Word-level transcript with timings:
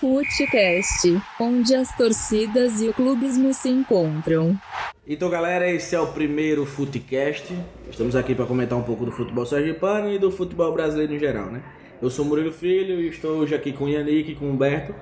Futecast, 0.00 1.20
onde 1.38 1.74
as 1.74 1.94
torcidas 1.94 2.80
e 2.80 2.88
o 2.88 2.94
clubismo 2.94 3.52
se 3.52 3.68
encontram. 3.68 4.58
Então, 5.06 5.28
galera, 5.28 5.70
esse 5.70 5.94
é 5.94 6.00
o 6.00 6.06
primeiro 6.06 6.64
Futecast. 6.64 7.54
Estamos 7.90 8.16
aqui 8.16 8.34
para 8.34 8.46
comentar 8.46 8.78
um 8.78 8.82
pouco 8.82 9.04
do 9.04 9.12
futebol 9.12 9.44
sergipano 9.44 10.10
e 10.10 10.18
do 10.18 10.30
futebol 10.30 10.72
brasileiro 10.72 11.14
em 11.14 11.18
geral, 11.18 11.50
né? 11.50 11.62
Eu 12.00 12.08
sou 12.08 12.24
Murilo 12.24 12.50
Filho 12.50 12.98
e 12.98 13.08
estou 13.08 13.40
hoje 13.40 13.54
aqui 13.54 13.74
com 13.74 13.84
o 13.84 13.88
Yannick 13.90 14.32
e 14.32 14.34
com 14.34 14.46
o 14.46 14.48
Humberto, 14.52 14.94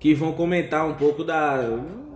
que 0.00 0.12
vão 0.14 0.32
comentar 0.32 0.84
um 0.84 0.94
pouco 0.94 1.22
da, 1.22 1.58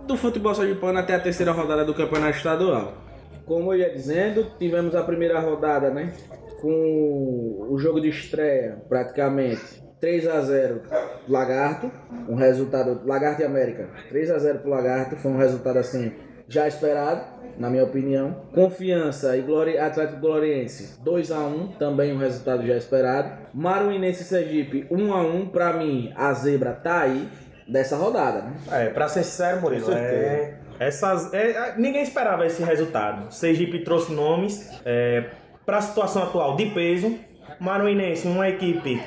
do 0.05 0.17
futebol 0.17 0.53
sergipano 0.53 0.99
até 0.99 1.15
a 1.15 1.21
terceira 1.21 1.53
rodada 1.53 1.85
do 1.85 1.93
Campeonato 1.93 2.35
Estadual. 2.35 2.97
Como 3.45 3.73
eu 3.73 3.79
ia 3.79 3.93
dizendo, 3.93 4.45
tivemos 4.59 4.93
a 4.93 5.03
primeira 5.03 5.39
rodada, 5.39 5.89
né? 5.89 6.11
Com 6.59 7.65
o 7.69 7.77
jogo 7.79 8.01
de 8.01 8.09
estreia, 8.09 8.83
praticamente 8.89 9.78
3 9.99 10.27
a 10.27 10.41
0 10.41 10.81
Lagarto, 11.27 11.91
um 12.27 12.35
resultado 12.35 13.01
Lagarto 13.05 13.41
e 13.41 13.45
América. 13.45 13.87
3 14.09 14.31
a 14.31 14.39
0 14.39 14.59
pro 14.59 14.71
Lagarto, 14.71 15.15
foi 15.15 15.31
um 15.31 15.37
resultado 15.37 15.77
assim 15.77 16.13
já 16.47 16.67
esperado, 16.67 17.21
na 17.57 17.69
minha 17.69 17.83
opinião. 17.83 18.41
Confiança 18.53 19.37
e 19.37 19.41
Glori... 19.41 19.77
Atlético 19.77 20.19
Gloriense 20.19 20.99
2 21.03 21.31
a 21.31 21.39
1, 21.39 21.67
também 21.73 22.13
um 22.13 22.17
resultado 22.17 22.65
já 22.65 22.75
esperado. 22.75 23.31
Maruinense 23.53 24.23
e 24.23 24.25
Sergipe 24.25 24.87
1 24.89 25.13
a 25.13 25.21
1, 25.21 25.49
para 25.49 25.73
mim 25.73 26.11
a 26.15 26.33
zebra 26.33 26.71
tá 26.71 27.01
aí 27.01 27.27
dessa 27.67 27.95
rodada, 27.95 28.41
né? 28.41 28.55
É, 28.71 28.89
pra 28.89 29.07
ser 29.07 29.23
sincero, 29.23 29.61
Murilo, 29.61 29.91
é, 29.91 30.55
essas, 30.79 31.31
é, 31.33 31.75
ninguém 31.77 32.01
esperava 32.01 32.45
esse 32.45 32.63
resultado. 32.63 33.31
Sergipe 33.31 33.83
trouxe 33.83 34.11
nomes 34.11 34.67
é, 34.83 35.25
para 35.65 35.77
a 35.77 35.81
situação 35.81 36.23
atual 36.23 36.55
de 36.55 36.65
peso. 36.67 37.15
Maruinense, 37.59 38.27
uma 38.27 38.47
equipe 38.47 39.01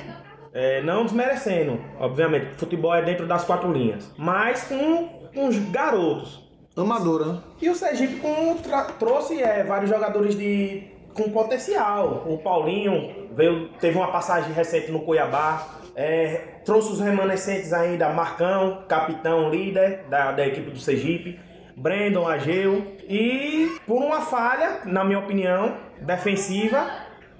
é, 0.53 0.81
não 0.81 1.03
desmerecendo, 1.03 1.81
obviamente, 1.99 2.55
futebol 2.57 2.93
é 2.93 3.01
dentro 3.01 3.25
das 3.25 3.43
quatro 3.43 3.71
linhas, 3.71 4.11
mas 4.17 4.65
com, 4.65 5.07
com 5.33 5.47
os 5.47 5.57
garotos. 5.71 6.43
Amadora, 6.75 7.25
né? 7.25 7.39
E 7.61 7.69
o 7.69 7.75
Sergipe 7.75 8.15
com, 8.17 8.55
trouxe 8.99 9.41
é, 9.41 9.63
vários 9.63 9.89
jogadores 9.89 10.35
de, 10.37 10.83
com 11.13 11.29
potencial. 11.31 12.23
O 12.27 12.37
Paulinho 12.37 13.29
veio, 13.35 13.69
teve 13.79 13.97
uma 13.97 14.11
passagem 14.11 14.51
recente 14.53 14.91
no 14.91 15.01
Cuiabá. 15.01 15.67
é, 15.95 16.61
trouxe 16.65 16.93
os 16.93 16.99
remanescentes 16.99 17.73
ainda, 17.73 18.09
Marcão, 18.09 18.83
capitão, 18.87 19.49
líder 19.49 20.05
da, 20.09 20.31
da 20.31 20.47
equipe 20.47 20.71
do 20.71 20.79
Sergipe. 20.79 21.39
Brandon 21.75 22.27
Ageu. 22.27 22.95
E 23.07 23.77
por 23.85 24.01
uma 24.01 24.21
falha, 24.21 24.81
na 24.85 25.03
minha 25.03 25.19
opinião, 25.19 25.77
defensiva, 26.01 26.87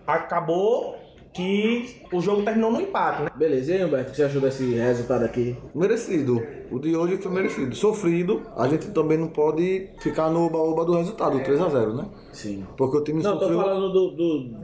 acabou 0.06 1.03
que 1.34 2.02
o 2.12 2.22
jogo 2.22 2.44
terminou 2.44 2.72
no 2.72 2.80
empate, 2.80 3.24
né? 3.24 3.30
Beleza, 3.36 3.72
e 3.72 3.78
aí, 3.78 3.86
Humberto, 3.86 4.10
o 4.10 4.12
que 4.12 4.18
você 4.18 4.24
achou 4.24 4.40
desse 4.40 4.76
resultado 4.76 5.26
aqui? 5.26 5.58
Merecido. 5.74 6.42
O 6.72 6.80
de 6.80 6.96
hoje 6.96 7.18
foi 7.18 7.32
merecido. 7.32 7.76
Sofrido, 7.76 8.42
a 8.56 8.68
gente 8.68 8.92
também 8.92 9.18
não 9.18 9.28
pode 9.28 9.90
ficar 10.00 10.30
no 10.30 10.46
oba-oba 10.46 10.86
do 10.86 10.94
resultado, 10.96 11.40
3x0, 11.40 11.96
né? 11.96 12.06
Sim. 12.32 12.66
Porque 12.78 12.98
o 12.98 13.04
time 13.04 13.22
Não, 13.24 13.34
tô 13.34 13.40
sofreu. 13.40 13.60
falando 13.60 13.92
do, 13.92 14.12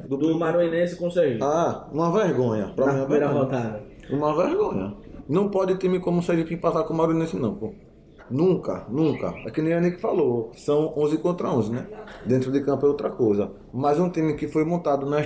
do, 0.07 0.17
do, 0.17 0.39
Maruinense 0.39 0.95
com 0.95 1.07
o 1.07 1.11
Sergipe. 1.11 1.43
Ah, 1.43 1.87
uma 1.91 2.11
vergonha. 2.11 2.71
Pra 2.75 2.85
na 2.85 2.93
é 2.93 3.01
primeira 3.01 3.27
vergonha. 3.27 3.45
rodada. 3.45 3.83
Uma 4.11 4.35
vergonha. 4.35 4.93
Não 5.27 5.49
pode 5.49 5.77
time 5.77 5.99
como 5.99 6.19
o 6.19 6.23
Sergipe 6.23 6.53
empatar 6.55 6.83
com 6.83 6.93
o 6.93 6.97
Marinense, 6.97 7.35
não, 7.35 7.53
pô. 7.53 7.73
Nunca, 8.29 8.85
nunca. 8.89 9.33
É 9.45 9.49
que 9.51 9.61
nem 9.61 9.73
a 9.73 9.81
Nick 9.81 9.99
falou, 9.99 10.51
são 10.55 10.93
11 10.95 11.17
contra 11.17 11.49
11, 11.49 11.71
né? 11.71 11.87
Dentro 12.25 12.51
de 12.51 12.61
campo 12.61 12.85
é 12.85 12.89
outra 12.89 13.09
coisa. 13.09 13.51
Mas 13.73 13.99
um 13.99 14.09
time 14.09 14.33
que 14.35 14.47
foi 14.47 14.63
montado 14.63 15.05
na, 15.09 15.17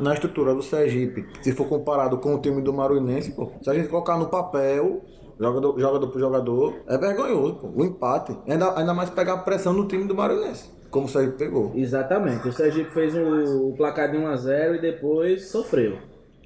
na- 0.00 0.14
estrutura 0.14 0.54
do 0.54 0.62
Sergipe, 0.62 1.26
se 1.42 1.52
for 1.52 1.66
comparado 1.68 2.18
com 2.18 2.34
o 2.34 2.40
time 2.40 2.62
do 2.62 2.72
Maruinense, 2.72 3.32
pô, 3.32 3.50
se 3.62 3.68
a 3.68 3.74
gente 3.74 3.88
colocar 3.88 4.16
no 4.18 4.26
papel, 4.28 5.02
jogador, 5.38 5.78
jogador 5.78 6.08
por 6.08 6.18
jogador, 6.18 6.74
é 6.86 6.96
vergonhoso, 6.96 7.54
pô. 7.56 7.68
O 7.76 7.84
empate. 7.84 8.36
Ainda, 8.48 8.78
ainda 8.78 8.94
mais 8.94 9.10
pegar 9.10 9.34
a 9.34 9.38
pressão 9.38 9.72
no 9.72 9.86
time 9.86 10.04
do 10.04 10.14
Maruinense, 10.14 10.70
como 10.90 11.06
o 11.06 11.08
Sergipe 11.08 11.36
pegou. 11.38 11.72
Exatamente. 11.74 12.48
O 12.48 12.52
Sergipe 12.52 12.90
fez 12.92 13.14
o, 13.14 13.68
o 13.68 13.74
placar 13.76 14.10
de 14.10 14.16
1x0 14.16 14.76
e 14.76 14.80
depois 14.80 15.48
sofreu. 15.50 15.98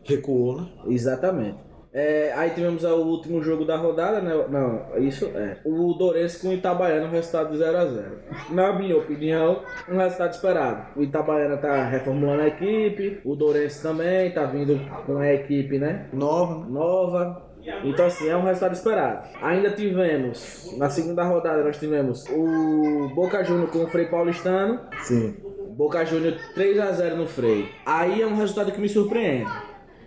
Recuou, 0.02 0.56
né? 0.60 0.68
Exatamente. 0.86 1.58
É, 1.92 2.32
aí 2.36 2.50
tivemos 2.50 2.84
o 2.84 2.96
último 2.96 3.42
jogo 3.42 3.64
da 3.64 3.76
rodada, 3.76 4.20
né? 4.20 4.32
Não, 4.48 4.98
isso 4.98 5.26
é. 5.34 5.58
O 5.64 5.92
Dourense 5.94 6.40
com 6.40 6.48
o 6.48 6.52
Itabaiana, 6.52 7.06
um 7.06 7.10
resultado 7.10 7.50
de 7.50 7.58
0x0. 7.58 8.04
Na 8.50 8.72
minha 8.78 8.96
opinião, 8.96 9.62
um 9.88 9.96
resultado 9.96 10.32
esperado. 10.32 10.86
O 10.96 11.02
Itabaiana 11.02 11.56
tá 11.56 11.84
reformulando 11.88 12.42
a 12.42 12.48
equipe, 12.48 13.20
o 13.24 13.34
Dourense 13.34 13.82
também 13.82 14.30
tá 14.30 14.44
vindo 14.44 14.80
com 15.04 15.18
a 15.18 15.32
equipe, 15.32 15.78
né? 15.78 16.06
Nova, 16.12 16.64
nova. 16.68 17.50
Então, 17.84 18.06
assim, 18.06 18.28
é 18.28 18.36
um 18.36 18.44
resultado 18.44 18.72
esperado. 18.72 19.22
Ainda 19.42 19.70
tivemos, 19.70 20.74
na 20.78 20.88
segunda 20.88 21.24
rodada, 21.24 21.62
nós 21.62 21.78
tivemos 21.78 22.24
o 22.30 23.10
Boca 23.14 23.42
Júnior 23.44 23.68
com 23.68 23.84
o 23.84 23.86
Frei 23.86 24.06
Paulistano. 24.06 24.80
Sim. 25.02 25.36
Boca 25.76 26.04
Júnior 26.04 26.34
3x0 26.56 27.14
no 27.14 27.26
Frei. 27.26 27.68
Aí 27.84 28.22
é 28.22 28.26
um 28.26 28.36
resultado 28.36 28.72
que 28.72 28.80
me 28.80 28.88
surpreende. 28.88 29.50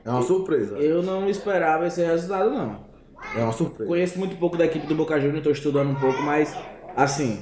É 0.05 0.09
uma 0.09 0.21
surpresa. 0.21 0.77
Eu 0.77 1.01
não 1.01 1.29
esperava 1.29 1.87
esse 1.87 2.03
resultado, 2.03 2.49
não. 2.51 2.79
É 3.35 3.41
uma 3.41 3.53
surpresa. 3.53 3.89
Conheço 3.89 4.19
muito 4.19 4.35
pouco 4.35 4.57
da 4.57 4.65
equipe 4.65 4.85
do 4.85 4.95
Boca 4.95 5.19
Júnior, 5.19 5.37
estou 5.37 5.51
estudando 5.53 5.91
um 5.91 5.95
pouco, 5.95 6.21
mas, 6.21 6.55
assim, 6.95 7.41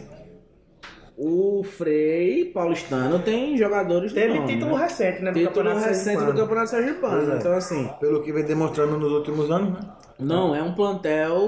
o 1.17 1.63
Frei 1.63 2.45
Paulistano 2.45 3.19
tem 3.19 3.57
jogadores 3.57 4.11
de 4.13 4.19
Teve 4.19 4.35
nome, 4.35 4.47
título 4.47 4.77
né? 4.77 4.83
recente, 4.83 5.21
né? 5.21 5.31
Do 5.31 5.39
Título 5.39 5.55
Campeonato 5.55 5.87
recente 5.87 6.23
do. 6.23 6.33
Campeonato 6.33 6.69
Sergipano. 6.69 7.33
É. 7.33 7.37
Então, 7.37 7.53
assim, 7.53 7.89
Pelo 7.99 8.21
que 8.21 8.31
vem 8.31 8.43
demonstrando 8.43 8.97
nos 8.97 9.11
últimos 9.11 9.49
anos, 9.49 9.79
né? 9.79 9.89
não 10.19 10.55
é 10.55 10.61
um 10.61 10.73
plantel 10.73 11.41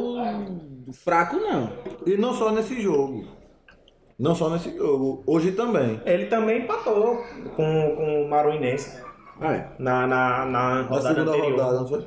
fraco, 0.94 1.38
não. 1.38 1.72
E 2.06 2.18
não 2.18 2.34
só 2.34 2.52
nesse 2.52 2.82
jogo. 2.82 3.26
Não 4.18 4.36
só 4.36 4.50
nesse 4.50 4.76
jogo. 4.76 5.24
Hoje 5.26 5.52
também. 5.54 6.02
Ele 6.06 6.26
também 6.26 6.64
empatou 6.64 7.24
com, 7.56 7.96
com 7.96 8.26
o 8.26 8.30
Maruinense 8.30 9.02
Ah, 9.42 9.54
é. 9.54 9.68
na, 9.80 10.08
na, 10.08 10.46
na 10.46 10.76
Na 10.76 10.82
rodada 10.84 11.10
segunda 11.16 11.32
anterior. 11.32 11.52
rodada, 11.60 11.80
não 11.80 11.88
foi? 11.88 12.00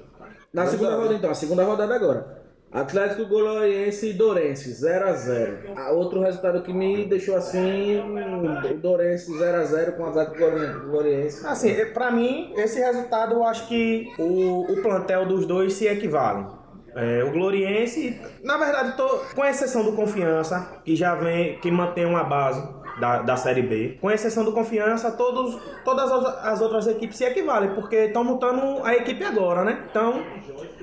Na 0.52 0.62
Verdade. 0.62 0.70
segunda 0.70 0.96
rodada, 0.96 1.14
então, 1.14 1.30
a 1.30 1.34
segunda 1.34 1.64
rodada 1.64 1.94
agora. 1.94 2.36
Atlético 2.72 3.26
Gloriense 3.26 4.10
e 4.10 4.12
Dourense, 4.12 4.70
0x0. 4.84 5.72
Ah, 5.76 5.90
Outro 5.92 6.20
resultado 6.20 6.62
que 6.62 6.72
me 6.72 7.06
deixou 7.06 7.36
assim, 7.36 8.00
o 8.00 8.74
Dourense 8.78 9.32
0x0 9.32 9.92
com 9.96 10.02
o 10.02 10.06
Atlético 10.06 10.88
Gloriense. 10.90 11.46
Assim, 11.46 11.70
eh, 11.70 11.86
pra 11.86 12.10
mim, 12.10 12.52
esse 12.56 12.78
resultado 12.80 13.34
eu 13.34 13.44
acho 13.44 13.66
que 13.68 14.12
o, 14.18 14.62
o 14.70 14.82
plantel 14.82 15.26
dos 15.26 15.46
dois 15.46 15.72
se 15.74 15.86
equivalem. 15.86 16.46
É, 16.94 17.22
o 17.24 17.30
Gloriense, 17.30 18.20
na 18.42 18.56
verdade, 18.56 18.96
tô, 18.96 19.06
com 19.34 19.44
exceção 19.44 19.84
do 19.84 19.92
Confiança, 19.92 20.80
que 20.84 20.96
já 20.96 21.14
vem, 21.14 21.58
que 21.60 21.70
mantém 21.70 22.04
uma 22.06 22.24
base 22.24 22.66
da, 22.98 23.22
da 23.22 23.36
Série 23.36 23.62
B, 23.62 23.98
com 24.00 24.10
exceção 24.10 24.44
do 24.44 24.52
Confiança, 24.52 25.10
todos, 25.12 25.58
todas 25.84 26.10
as, 26.10 26.44
as 26.44 26.60
outras 26.60 26.86
equipes 26.86 27.16
se 27.16 27.24
equivalem, 27.24 27.74
porque 27.74 27.96
estão 27.96 28.24
montando 28.24 28.84
a 28.84 28.94
equipe 28.94 29.24
agora, 29.24 29.64
né? 29.64 29.84
Então, 29.90 30.22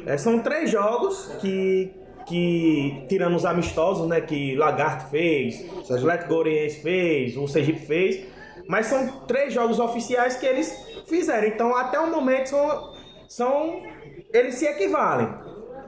é, 0.05 0.17
são 0.17 0.39
três 0.39 0.69
jogos 0.69 1.35
que, 1.41 1.91
que, 2.25 3.05
tirando 3.09 3.35
os 3.35 3.45
amistosos, 3.45 4.07
né, 4.07 4.21
que 4.21 4.55
Lagarto 4.55 5.09
fez, 5.09 5.65
o 5.89 5.93
Atlético 5.93 6.29
Gloriense 6.29 6.81
fez, 6.81 7.37
o 7.37 7.47
Sergipe 7.47 7.85
fez, 7.85 8.25
mas 8.67 8.85
são 8.85 9.07
três 9.27 9.53
jogos 9.53 9.79
oficiais 9.79 10.37
que 10.37 10.45
eles 10.45 10.71
fizeram. 11.07 11.47
Então, 11.47 11.75
até 11.75 11.99
o 11.99 12.09
momento, 12.09 12.49
são, 12.49 12.93
são 13.27 13.83
eles 14.31 14.55
se 14.55 14.65
equivalem. 14.65 15.27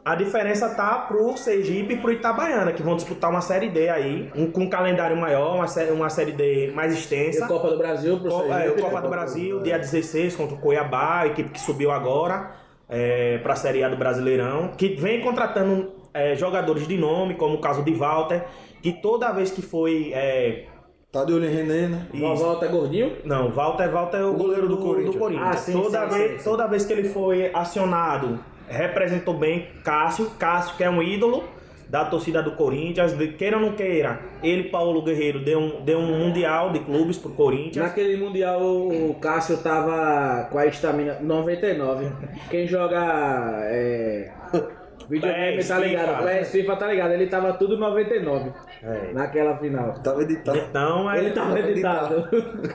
A 0.06 0.14
diferença 0.14 0.70
tá 0.70 1.00
pro 1.00 1.36
Sergipe 1.36 1.96
e 1.96 1.98
pro 1.98 2.12
Itabaiana, 2.12 2.72
que 2.72 2.84
vão 2.84 2.96
disputar 2.96 3.32
uma 3.32 3.42
Série 3.42 3.70
D 3.70 3.90
aí, 3.90 4.32
um, 4.36 4.52
com 4.52 4.62
um 4.62 4.70
calendário 4.70 5.18
maior, 5.18 5.56
uma 5.56 5.68
série, 5.68 5.90
uma 5.92 6.12
série 6.12 6.32
D 6.32 6.72
mais 6.76 6.94
E 6.94 7.00
extensa. 7.00 7.46
a 7.46 7.48
Copa 7.48 7.72
do 7.72 7.78
Brasil 7.80 8.20
pro 8.20 8.30
Copa, 8.30 8.54
é, 8.54 8.60
Sergipe, 8.60 8.80
o 8.80 8.84
Copa 8.84 9.02
do 9.02 9.10
Brasil, 9.10 9.60
dia 9.62 9.80
16, 9.80 10.36
contra 10.36 10.56
o 10.56 10.60
Cuiabá, 10.60 11.22
a 11.22 11.28
equipe 11.28 11.50
que 11.50 11.60
subiu 11.60 11.90
agora 11.90 12.52
é, 12.88 13.40
para 13.40 13.54
a 13.54 13.56
Série 13.56 13.84
A 13.84 13.90
do 13.90 13.98
Brasileirão, 13.98 14.74
que 14.78 14.90
vem 14.90 15.22
contratando 15.22 15.92
é, 16.14 16.36
jogadores 16.36 16.88
de 16.88 16.98
nome, 17.00 17.34
como 17.34 17.56
o 17.56 17.60
caso 17.60 17.82
de 17.82 17.92
Walter, 17.92 18.46
que 18.84 18.94
toda 18.94 19.32
vez 19.32 19.50
que 19.50 19.64
foi. 19.64 20.12
é, 20.14 20.66
Tá 21.12 21.24
de 21.24 21.32
olho 21.32 21.46
em 21.46 21.50
René, 21.50 21.88
né? 21.88 22.08
O 22.14 22.36
Volta 22.36 22.68
Gordinho? 22.68 23.14
não, 23.24 23.50
Walter, 23.50 23.90
Walter 23.90 24.18
é 24.18 24.26
o, 24.26 24.34
goleiro 24.34 24.68
do 24.68 24.78
Corinthians. 24.78 25.48
Ah, 25.48 25.54
sim, 25.58 25.72
toda, 25.72 26.10
sim, 26.10 26.18
vez, 26.18 26.32
sim, 26.32 26.38
sim. 26.40 26.44
toda 26.44 26.68
vez 26.68 26.86
que 26.86 26.92
ele 26.94 27.08
foi 27.10 27.50
acionado, 27.54 28.38
representou 28.70 29.34
bem 29.34 29.68
Cássio. 29.84 30.30
Cássio, 30.40 30.76
que 30.76 30.84
é 30.84 30.90
um 30.90 31.02
ídolo 31.02 31.44
da 31.90 32.04
torcida 32.06 32.42
do 32.42 32.52
Corinthians. 32.54 33.14
De- 33.14 33.30
Queira 33.30 33.58
ou 33.58 33.62
não 33.64 33.74
queira, 33.74 34.20
ele, 34.42 34.70
Paulo 34.70 35.02
Guerreiro, 35.04 35.40
deu 35.40 35.60
um, 35.60 35.82
deu 35.82 36.00
um 36.00 36.18
mundial 36.20 36.72
de 36.72 36.80
clubes 36.80 37.18
pro 37.18 37.30
Corinthians. 37.32 37.86
Naquele 37.86 38.18
Mundial 38.18 38.60
o 38.62 39.14
Cássio 39.22 39.58
tava 39.58 40.48
com 40.52 40.58
a 40.58 40.66
estamina 40.66 41.18
99. 41.22 42.08
Quem 42.50 42.68
joga 42.68 43.00
é, 43.66 44.32
videogame 45.08 45.64
tá 45.64 45.78
ligado, 45.78 46.18
FIFA. 46.18 46.24
PES, 46.24 46.52
FIFA 46.52 46.76
tá 46.76 46.88
ligado, 46.88 47.12
ele 47.14 47.28
tava 47.28 47.54
tudo 47.54 47.78
99 47.78 48.52
É. 48.84 49.14
naquela 49.14 49.56
final. 49.58 49.94
Tava 50.04 50.24
editado. 50.24 50.58
Então, 50.58 51.12
é, 51.12 51.20
Ele 51.20 51.32
tava 51.32 51.60
editado. 51.60 52.28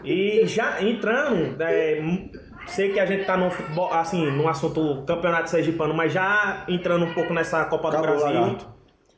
E 0.05 0.43
já 0.47 0.81
entrando, 0.83 1.61
é, 1.61 2.01
sei 2.71 2.93
que 2.93 3.01
a 3.01 3.07
gente 3.07 3.25
tá 3.25 3.37
no 3.37 3.51
futebol, 3.51 3.93
assim, 3.93 4.31
no 4.31 4.49
assunto 4.49 5.03
campeonato 5.07 5.51
sergipano, 5.51 5.93
mas 5.95 6.13
já 6.13 6.65
entrando 6.69 7.05
um 7.05 7.13
pouco 7.15 7.33
nessa 7.33 7.65
Copa 7.67 7.91
do 7.91 7.97
Acabou, 7.99 8.19
Brasil. 8.19 8.41
lagarto. 8.41 8.67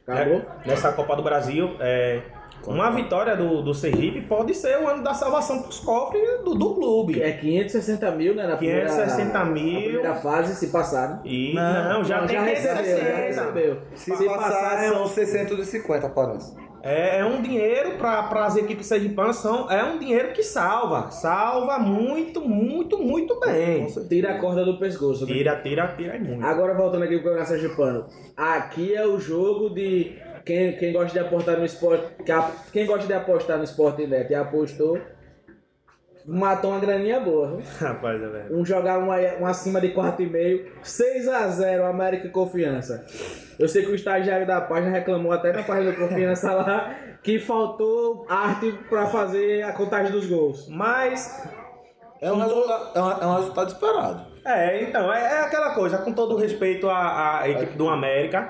Acabou? 0.07 0.39
né, 0.39 0.45
Nessa 0.67 0.93
Copa 0.93 1.15
do 1.17 1.23
Brasil, 1.23 1.77
é, 1.79 2.21
uma 2.67 2.91
vitória 2.91 3.37
do, 3.37 3.63
do 3.63 3.73
Sergipe 3.75 4.21
pode 4.23 4.55
ser 4.55 4.79
o 4.79 4.89
ano 4.89 5.03
da 5.03 5.15
salvação 5.15 5.63
pros 5.63 5.79
cofres 5.81 6.43
do, 6.45 6.55
do 6.55 6.75
clube. 6.75 7.23
É 7.23 7.33
560 7.33 8.11
mil, 8.13 8.35
né? 8.35 8.47
Na 8.47 8.57
560 8.57 9.15
primeira, 9.17 9.45
mil. 9.45 9.75
Na 9.75 9.81
primeira 9.83 10.15
fase, 10.17 10.55
se 10.57 10.69
passaram. 10.73 11.21
E 11.25 11.55
Não, 11.55 11.95
não, 11.95 12.05
já 12.05 12.21
Não, 12.21 12.27
tem 12.27 12.37
já 12.37 12.43
recebeu, 12.43 12.75
já 12.77 12.83
560. 12.83 13.17
recebeu. 13.43 13.79
Se, 13.95 14.17
Se 14.17 14.25
passar, 14.27 14.39
passar, 14.51 14.89
são 14.89 15.07
650, 15.07 16.09
parece. 16.09 16.57
É, 16.83 17.21
é 17.21 17.25
um 17.25 17.41
dinheiro 17.41 17.93
para 17.97 18.45
as 18.45 18.57
equipes 18.57 18.87
sergipanas, 18.87 19.37
são, 19.37 19.71
é 19.71 19.85
um 19.85 19.99
dinheiro 19.99 20.33
que 20.33 20.43
salva. 20.43 21.11
Salva 21.13 21.79
muito, 21.79 22.41
muito, 22.41 22.99
muito 22.99 23.39
bem. 23.39 23.87
Tira 24.09 24.33
a 24.35 24.39
corda 24.41 24.65
do 24.65 24.79
pescoço. 24.79 25.25
né? 25.25 25.33
Tira, 25.33 25.57
tira, 25.63 25.95
tira 25.97 26.19
muito. 26.19 26.45
Agora 26.45 26.75
voltando 26.75 27.05
aqui 27.05 27.15
pro 27.15 27.25
Campeonato 27.31 27.51
Sergipano. 27.51 28.07
Aqui 28.37 28.95
é 28.95 29.07
o 29.07 29.19
jogo 29.21 29.71
de 29.71 30.19
quem, 30.45 30.77
quem 30.77 30.93
gosta 30.93 31.13
de 31.13 31.19
apostar 31.21 31.57
no 31.57 31.65
esporte. 31.65 32.05
Quem 32.73 32.85
gosta 32.85 33.07
de 33.07 33.13
apostar 33.13 33.59
no 33.59 33.65
esporte 33.65 34.05
net 34.07 34.31
e 34.31 34.35
apostou, 34.35 34.99
matou 36.27 36.71
uma 36.71 36.81
graninha 36.81 37.21
boa. 37.21 37.49
viu? 37.57 37.63
Rapaz, 37.89 38.23
é 38.23 38.27
velho. 38.27 38.57
Um 38.59 38.65
jogar 38.65 38.99
uma, 38.99 39.17
um 39.41 39.47
acima 39.47 39.81
de 39.81 39.89
4,5. 39.93 40.65
6x0 40.85 41.89
América 41.89 42.27
e 42.27 42.31
Confiança. 42.31 43.05
Eu 43.59 43.69
sei 43.69 43.85
que 43.85 43.91
o 43.93 43.95
estagiário 43.95 44.47
da 44.47 44.61
página 44.61 44.91
reclamou 44.91 45.33
até 45.33 45.53
na 45.53 45.63
página 45.63 45.93
da 45.93 45.99
Confiança 45.99 46.53
lá 46.55 46.95
que 47.23 47.39
faltou 47.39 48.27
arte 48.29 48.73
pra 48.89 49.07
fazer 49.07 49.63
a 49.63 49.73
contagem 49.73 50.11
dos 50.13 50.27
gols. 50.27 50.69
Mas, 50.69 51.41
É 52.21 52.33
um, 52.33 52.39
resultado, 52.39 52.91
é, 52.99 53.03
um, 53.03 53.11
é 53.11 53.27
um 53.27 53.37
resultado 53.37 53.69
esperado. 53.69 54.27
é, 54.45 54.83
então, 54.83 55.13
é, 55.13 55.21
é 55.21 55.41
aquela 55.41 55.75
coisa, 55.75 55.99
com 55.99 56.13
todo 56.13 56.35
o 56.35 56.39
respeito 56.39 56.89
à, 56.89 57.41
à 57.41 57.49
equipe 57.49 57.77
do 57.77 57.89
América, 57.89 58.49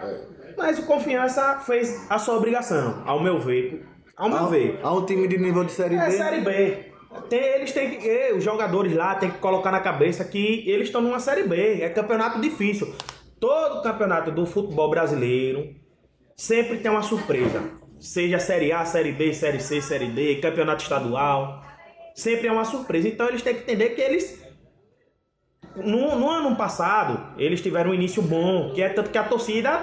mas 0.57 0.79
o 0.79 0.87
Confiança 0.87 1.59
fez 1.61 2.07
a 2.11 2.19
sua 2.19 2.37
obrigação, 2.37 3.03
ao 3.07 3.21
meu 3.23 3.39
ver. 3.39 3.87
Ao 4.17 4.29
meu 4.29 4.39
Há, 4.39 4.47
ver. 4.47 4.79
há 4.83 4.93
um 4.95 5.05
time 5.05 5.27
de 5.27 5.37
nível 5.39 5.65
de 5.65 5.73
Série 5.73 5.97
É 5.97 6.05
B. 6.07 6.11
Série 6.13 6.41
B. 6.41 6.92
Tem, 7.29 7.41
eles 7.41 7.73
têm 7.73 7.91
que. 7.91 8.09
eh, 8.09 8.33
Os 8.35 8.43
jogadores 8.45 8.95
lá 8.95 9.15
têm 9.15 9.31
que 9.31 9.39
colocar 9.39 9.71
na 9.71 9.81
cabeça 9.81 10.25
que 10.25 10.69
eles 10.69 10.89
estão 10.89 11.01
numa 11.01 11.21
Série 11.21 11.45
B. 11.45 11.81
É 11.83 11.89
campeonato 11.89 12.41
difícil. 12.41 12.95
Todo 13.41 13.83
campeonato 13.83 14.31
do 14.31 14.47
futebol 14.47 14.89
brasileiro 14.89 15.75
sempre 16.37 16.79
tem 16.79 16.91
uma 16.91 17.03
surpresa. 17.03 17.63
Seja 17.99 18.39
Série 18.39 18.73
A, 18.73 18.85
Série 18.85 19.13
B, 19.13 19.33
Série 19.33 19.61
C, 19.61 19.81
Série 19.81 20.07
D, 20.07 20.37
campeonato 20.37 20.83
estadual. 20.83 21.63
Sempre 22.15 22.49
é 22.49 22.53
uma 22.53 22.65
surpresa. 22.65 23.09
Então 23.09 23.29
eles 23.29 23.43
têm 23.43 23.55
que 23.55 23.63
entender 23.63 23.91
que 23.91 24.01
eles. 24.01 24.43
No, 25.77 26.17
no 26.17 26.29
ano 26.29 26.55
passado, 26.57 27.35
eles 27.39 27.61
tiveram 27.63 27.91
um 27.91 27.95
início 27.95 28.23
bom, 28.23 28.73
que 28.75 28.83
é 28.83 28.91
tanto 28.91 29.11
que 29.11 29.17
a 29.17 29.25
torcida 29.25 29.83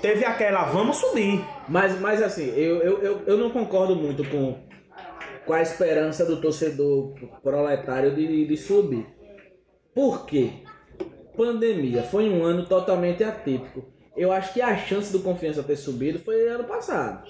teve 0.00 0.24
aquela, 0.24 0.64
vamos 0.64 0.98
subir. 0.98 1.44
Mas, 1.68 1.98
mas 2.00 2.22
assim, 2.22 2.46
eu, 2.50 2.80
eu, 2.80 3.02
eu, 3.02 3.22
eu 3.26 3.36
não 3.36 3.50
concordo 3.50 3.96
muito 3.96 4.22
com, 4.28 4.56
com 5.46 5.52
a 5.52 5.62
esperança 5.62 6.24
do 6.24 6.40
torcedor 6.40 7.14
proletário 7.42 8.14
de, 8.14 8.46
de 8.46 8.56
subir. 8.56 9.06
Por 9.94 10.26
quê? 10.26 10.50
Pandemia. 11.36 12.02
Foi 12.02 12.28
um 12.28 12.44
ano 12.44 12.66
totalmente 12.66 13.22
atípico. 13.22 13.84
Eu 14.16 14.30
acho 14.30 14.52
que 14.52 14.62
a 14.62 14.76
chance 14.76 15.12
do 15.12 15.20
Confiança 15.20 15.62
ter 15.62 15.76
subido 15.76 16.18
foi 16.18 16.48
ano 16.48 16.64
passado. 16.64 17.24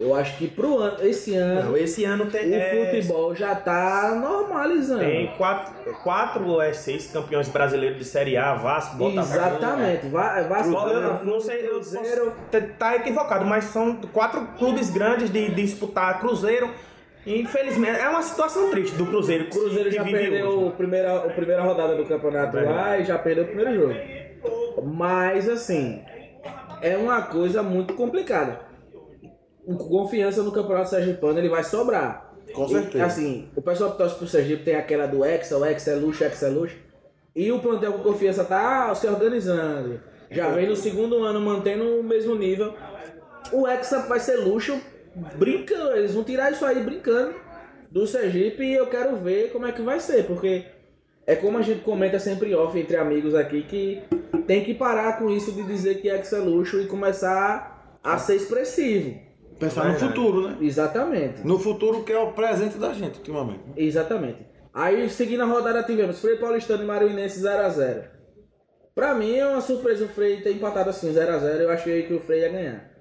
Eu 0.00 0.14
acho 0.14 0.36
que 0.36 0.48
pro 0.48 0.78
ano, 0.78 1.04
esse 1.06 1.34
ano, 1.34 1.70
Não, 1.70 1.76
esse 1.76 2.04
ano 2.04 2.26
tem. 2.26 2.50
o 2.50 2.54
é, 2.54 2.86
futebol 2.86 3.34
já 3.36 3.54
tá 3.54 4.18
normalizando. 4.20 5.00
Tem 5.00 5.28
quatro, 5.36 5.94
quatro 6.02 6.46
ou 6.46 6.60
é 6.60 6.72
seis 6.72 7.06
campeões 7.12 7.48
brasileiros 7.48 7.98
de 7.98 8.04
Série 8.04 8.36
A, 8.36 8.54
Vasco, 8.54 8.96
Botafogo. 8.96 9.34
Exatamente. 9.36 10.08
Vai, 10.08 10.48
vai 10.48 10.60
Eu 10.62 11.00
não, 11.02 11.24
não 11.24 11.40
sei, 11.40 11.66
eu 11.66 11.74
Cruzeiro. 11.74 12.32
posso 12.50 12.66
tá 12.78 12.96
equivocado, 12.96 13.44
mas 13.44 13.64
são 13.66 13.94
quatro 14.12 14.44
clubes 14.58 14.90
grandes 14.90 15.30
de, 15.30 15.48
de 15.50 15.62
disputar 15.62 16.18
Cruzeiro. 16.18 16.70
Infelizmente, 17.26 18.00
é 18.00 18.08
uma 18.08 18.22
situação 18.22 18.70
triste 18.70 18.96
do 18.96 19.06
Cruzeiro. 19.06 19.44
O 19.44 19.50
Cruzeiro 19.50 19.90
que 19.90 19.94
já 19.96 20.02
vive 20.02 20.18
perdeu 20.18 20.48
hoje. 20.48 20.68
a 20.68 20.70
primeira, 20.72 21.16
a 21.18 21.30
primeira 21.30 21.62
rodada 21.62 21.94
do 21.94 22.04
campeonato 22.04 22.56
lá 22.56 22.98
e 22.98 23.04
já 23.04 23.16
perdeu 23.18 23.44
o 23.44 23.46
primeiro 23.46 23.74
jogo. 23.74 23.94
Mas 24.92 25.48
assim, 25.48 26.02
é 26.80 26.96
uma 26.96 27.22
coisa 27.22 27.62
muito 27.62 27.94
complicada. 27.94 28.60
Confiança 29.88 30.42
no 30.42 30.50
campeonato 30.50 30.90
sergipano 30.90 31.38
ele 31.38 31.48
vai 31.48 31.62
sobrar. 31.62 32.32
Com 32.52 32.66
E, 32.66 32.68
certeza. 32.70 33.04
assim, 33.04 33.48
o 33.54 33.62
pessoal 33.62 33.92
que 33.92 33.98
torce 33.98 34.16
pro 34.16 34.26
Sergipe 34.26 34.64
tem 34.64 34.74
aquela 34.74 35.06
do 35.06 35.24
Hexa, 35.24 35.56
o 35.56 35.64
Hexa 35.64 35.92
é 35.92 35.94
luxo, 35.94 36.24
Hexa 36.24 36.46
é 36.46 36.50
luxo. 36.50 36.76
E 37.34 37.50
o 37.52 37.60
plantel 37.60 37.92
com 37.92 38.02
confiança 38.02 38.44
tá 38.44 38.92
se 38.94 39.06
organizando. 39.06 40.00
Já 40.30 40.48
vem 40.50 40.66
no 40.66 40.74
segundo 40.74 41.22
ano 41.22 41.40
mantendo 41.40 42.00
o 42.00 42.02
mesmo 42.02 42.34
nível. 42.34 42.74
O 43.52 43.66
Hexa 43.66 44.00
vai 44.00 44.18
ser 44.18 44.36
luxo 44.38 44.78
brincando. 45.36 45.96
Eles 45.96 46.14
vão 46.14 46.24
tirar 46.24 46.52
isso 46.52 46.64
aí 46.64 46.82
brincando 46.82 47.34
do 47.90 48.06
Sergipe 48.06 48.62
e 48.62 48.74
eu 48.74 48.86
quero 48.86 49.16
ver 49.16 49.52
como 49.52 49.66
é 49.66 49.72
que 49.72 49.82
vai 49.82 50.00
ser. 50.00 50.26
Porque 50.26 50.64
é 51.26 51.36
como 51.36 51.58
a 51.58 51.62
gente 51.62 51.82
comenta 51.82 52.18
sempre 52.18 52.50
em 52.50 52.54
off 52.54 52.78
entre 52.78 52.96
amigos 52.96 53.34
aqui 53.34 53.62
que 53.62 54.02
tem 54.46 54.64
que 54.64 54.74
parar 54.74 55.18
com 55.18 55.30
isso 55.30 55.52
de 55.52 55.62
dizer 55.62 56.00
que 56.00 56.08
Hexa 56.08 56.36
é 56.36 56.40
luxo 56.40 56.80
e 56.80 56.86
começar 56.86 57.98
a 58.02 58.18
ser 58.18 58.36
expressivo. 58.36 59.18
Pensar 59.58 59.92
no 59.92 59.98
futuro, 59.98 60.48
né? 60.48 60.56
Exatamente. 60.60 61.46
No 61.46 61.58
futuro 61.58 62.02
que 62.02 62.12
é 62.12 62.18
o 62.18 62.32
presente 62.32 62.78
da 62.78 62.92
gente, 62.92 63.18
ultimamente. 63.18 63.60
Exatamente. 63.76 64.38
Aí, 64.74 65.08
seguindo 65.08 65.42
a 65.42 65.46
rodada, 65.46 65.82
tivemos 65.82 66.18
Frei 66.18 66.36
Paulistano 66.36 66.82
e 66.82 66.86
Maruinense 66.86 67.40
0x0. 67.40 68.04
Pra 68.94 69.14
mim, 69.14 69.36
é 69.36 69.46
uma 69.46 69.60
surpresa 69.60 70.04
o 70.04 70.08
Frei 70.08 70.40
ter 70.40 70.52
empatado 70.52 70.90
assim, 70.90 71.12
0x0. 71.12 71.60
Eu 71.60 71.70
achei 71.70 72.02
que 72.02 72.14
o 72.14 72.20
Frei 72.20 72.40
ia 72.40 72.48
ganhar. 72.48 72.91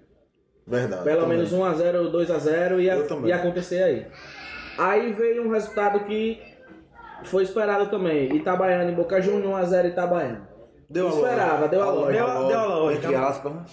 Verdade. 0.72 1.04
Pelo 1.04 1.22
também. 1.22 1.38
menos 1.38 1.52
1x0, 1.54 2.12
2x0 2.12 2.80
ia, 2.80 3.28
ia 3.28 3.36
acontecer 3.36 3.84
aí. 3.84 4.08
Aí 4.78 5.12
veio 5.14 5.46
um 5.46 5.52
resultado 5.52 6.00
que 6.06 6.42
foi 7.26 7.44
esperado 7.44 7.88
também. 7.90 8.34
Itabaiana 8.36 8.90
e 8.90 8.96
Boca 8.96 9.22
Juniors, 9.22 9.70
1x0 9.70 9.90
Itabaiana. 9.90 10.50
Deu 10.90 11.08
a 11.08 11.10
Esperava, 11.12 11.68
deu 11.68 11.82
a 11.84 11.92
lógica. 11.92 12.26
Deu- 12.26 12.48
deu 12.48 12.60
a 12.60 12.66
lógica. 12.66 13.08
Entre 13.08 13.16
aspas. 13.16 13.54
né? 13.54 13.64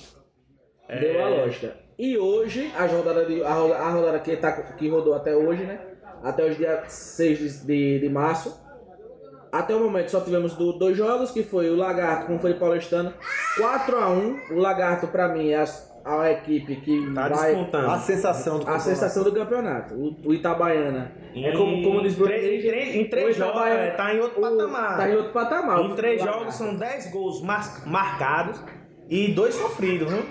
Deu 1.01 1.25
a 1.25 1.29
lógica. 1.29 1.77
E 1.99 2.17
hoje, 2.17 2.73
a 2.77 2.87
rodada, 2.87 3.25
de, 3.25 3.43
a, 3.43 3.53
roda- 3.53 3.77
a 3.77 3.91
rodada 3.91 4.19
que, 4.21 4.37
tá, 4.37 4.53
que 4.53 4.89
rodou 4.89 5.15
até 5.15 5.35
hoje, 5.35 5.65
né? 5.65 5.81
Até 6.23 6.45
os 6.49 6.57
dia 6.57 6.85
6 6.87 7.39
de, 7.39 7.67
de, 7.67 7.99
de 8.01 8.09
março. 8.09 8.57
Até 9.51 9.75
o 9.75 9.81
momento 9.81 10.11
só 10.11 10.21
tivemos 10.21 10.55
do- 10.55 10.75
dois 10.75 10.97
jogos, 10.97 11.31
que 11.31 11.43
foi 11.43 11.71
o 11.71 11.77
Lagarto 11.77 12.27
com 12.27 12.37
o 12.37 12.39
Frei 12.39 12.55
Paulistano. 12.55 13.13
4x1. 13.57 14.53
O 14.53 14.59
Lagarto, 14.61 15.09
pra 15.09 15.29
mim, 15.29 15.51
é 15.51 15.57
a, 15.63 15.65
a 16.05 16.31
equipe 16.33 16.77
que 16.77 17.13
Tá 17.15 17.29
vai... 17.29 17.55
despontando. 17.55 17.91
A 17.91 17.99
sensação 17.99 18.59
do 18.59 18.69
A 18.69 18.79
sensação 18.79 19.25
do 19.25 19.33
campeonato. 19.33 19.95
O, 19.95 20.17
o 20.29 20.35
Itabaiana. 20.35 21.13
É 21.35 21.53
como, 21.53 21.83
como 21.83 22.03
diz 22.03 22.15
Em 22.15 22.17
Bruno 22.17 22.33
três- 22.33 22.65
em 22.65 22.69
três- 22.69 22.95
em 22.97 23.05
três 23.09 23.37
jogos, 23.37 23.63
é, 23.63 23.91
tá 23.91 24.15
em 24.15 24.21
outro 24.21 24.39
o- 24.39 24.43
patamar. 24.43 24.97
Tá 24.97 25.09
em 25.11 25.15
outro 25.17 25.33
patamar. 25.33 25.81
Em 25.81 25.95
três 25.95 26.23
jogos 26.23 26.55
são 26.55 26.75
10 26.77 27.11
gols 27.11 27.43
mar- 27.43 27.83
marcados 27.87 28.61
e 29.09 29.29
dois 29.33 29.55
sofridos, 29.55 30.11
viu? 30.13 30.23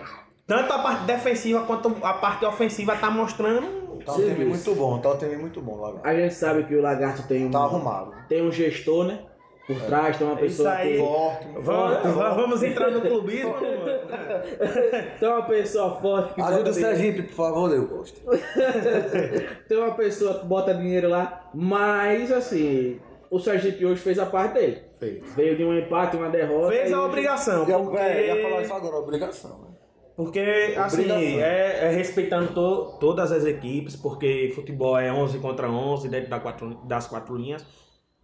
Tanto 0.45 0.71
a 0.73 0.79
parte 0.79 1.03
defensiva 1.05 1.61
quanto 1.63 1.95
a 2.01 2.13
parte 2.13 2.45
ofensiva 2.45 2.95
tá 2.95 3.09
mostrando. 3.11 3.87
Tá 4.05 4.13
um 4.13 4.15
time 4.15 4.45
muito 4.45 4.73
bom, 4.75 4.99
tá 4.99 5.09
um 5.11 5.17
time 5.17 5.35
muito 5.35 5.61
bom 5.61 5.75
lá. 5.75 5.99
A 6.03 6.13
gente 6.15 6.33
sabe 6.33 6.63
que 6.63 6.73
o 6.75 6.81
Lagarto 6.81 7.23
tem 7.27 7.45
um, 7.45 7.51
Tá 7.51 7.59
arrumado. 7.59 8.13
tem 8.29 8.41
um 8.41 8.51
gestor, 8.51 9.05
né? 9.05 9.19
Por 9.67 9.81
trás, 9.81 10.17
tem 10.17 10.25
uma 10.25 10.33
Isso 10.35 10.41
pessoa 10.63 10.71
aí. 10.71 10.93
que... 10.93 10.99
Forte. 10.99 11.47
Vamos, 11.59 12.15
vamos 12.15 12.63
entrar 12.63 12.89
no 12.89 13.01
clubismo, 13.01 13.51
mano. 13.51 13.67
Tem 15.19 15.27
uma 15.29 15.43
pessoa 15.43 15.99
forte 15.99 16.33
que 16.35 16.41
Ajuda 16.41 16.57
bota 16.57 16.69
o. 16.69 16.73
Sergipe, 16.73 17.23
por 17.23 17.33
favor, 17.35 17.69
Deu 17.69 17.85
Costa. 17.87 18.21
Tem 19.67 19.77
uma 19.77 19.91
pessoa 19.95 20.39
que 20.39 20.45
bota 20.45 20.73
dinheiro 20.73 21.09
lá, 21.09 21.49
mas 21.53 22.31
assim, 22.31 22.99
o 23.29 23.39
Sergipe 23.39 23.85
hoje 23.85 23.99
fez 24.01 24.17
a 24.19 24.25
parte 24.25 24.53
dele. 24.53 24.81
Fez. 24.99 25.33
Veio 25.35 25.57
de 25.57 25.63
um 25.65 25.77
empate, 25.77 26.15
uma 26.15 26.29
derrota. 26.29 26.69
Fez 26.69 26.93
a 26.93 26.97
hoje- 26.99 27.07
obrigação. 27.09 27.67
Ia, 27.67 27.77
Porque, 27.79 27.97
é, 27.97 28.27
ia 28.37 28.41
falar 28.49 28.61
isso 28.61 28.73
agora, 28.73 28.95
obrigação. 28.95 29.51
né? 29.59 29.67
porque 30.15 30.73
assim, 30.77 31.39
é, 31.39 31.85
é 31.85 31.89
respeitando 31.91 32.51
to- 32.51 32.97
todas 32.99 33.31
as 33.31 33.45
equipes, 33.45 33.95
porque 33.95 34.51
futebol 34.55 34.97
é 34.97 35.11
11 35.13 35.37
contra 35.39 35.69
11 35.69 36.09
dentro 36.09 36.29
da 36.29 36.39
quatro- 36.39 36.79
das 36.85 37.05
quatro 37.05 37.35
linhas. 37.35 37.63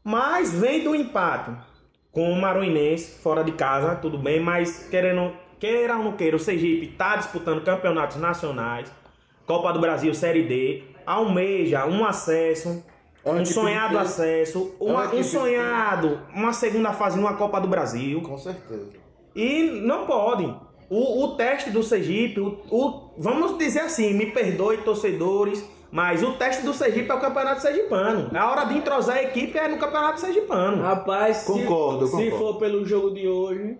Mas 0.04 0.52
vem 0.54 0.84
do 0.84 0.96
empate 0.96 1.52
com 2.12 2.32
o 2.32 2.40
Maruinense, 2.40 3.20
fora 3.22 3.44
de 3.44 3.54
casa, 3.54 3.96
tudo 3.96 4.18
bem, 4.18 4.40
mas 4.40 4.88
querendo, 4.90 5.32
queira 5.60 5.98
ou 5.98 6.04
não 6.04 6.12
queira, 6.14 6.36
o 6.36 6.40
Sergipe 6.40 6.88
está 6.92 7.16
disputando 7.16 7.64
campeonatos 7.64 8.18
nacionais, 8.18 8.92
Copa 9.48 9.72
do 9.74 9.80
Brasil 9.80 10.14
Série 10.14 10.44
D, 10.44 10.84
almeja 11.06 11.86
um 11.86 12.06
acesso, 12.06 12.84
um 13.26 13.44
sonhado 13.46 13.98
acesso, 13.98 14.76
uma 14.80 15.08
um 15.14 15.24
sonhado, 15.24 16.20
uma 16.34 16.54
segunda 16.54 16.94
fase 16.94 17.18
numa 17.18 17.34
Copa 17.36 17.60
do 17.60 17.68
Brasil. 17.68 18.22
Com 18.22 18.38
certeza. 18.38 18.90
E 19.36 19.64
não 19.84 20.06
podem. 20.06 20.56
O, 20.90 21.24
o 21.24 21.36
teste 21.36 21.72
do 21.72 21.82
Sergipe, 21.82 22.40
o, 22.40 22.60
o- 22.70 23.14
vamos 23.18 23.58
dizer 23.58 23.80
assim, 23.82 24.14
me 24.14 24.28
perdoe 24.28 24.78
torcedores, 24.78 25.68
Mas 25.94 26.24
o 26.24 26.32
teste 26.34 26.64
do 26.64 26.74
Sergipe 26.74 27.12
é 27.12 27.14
o 27.14 27.20
Campeonato 27.22 27.62
Sergipano. 27.62 28.36
A 28.36 28.50
hora 28.50 28.66
de 28.66 28.78
entrosar 28.80 29.18
a 29.18 29.24
equipe 29.24 29.56
é 29.60 29.68
no 29.68 29.78
Campeonato 29.78 30.20
Sergipano. 30.20 30.82
Rapaz, 30.82 31.38
se- 31.38 31.46
Concordo, 31.46 32.08
se, 32.08 32.12
concordo. 32.14 32.38
for 32.40 32.58
pelo 32.58 32.84
jogo 32.84 33.12
de 33.12 33.28
hoje, 33.28 33.78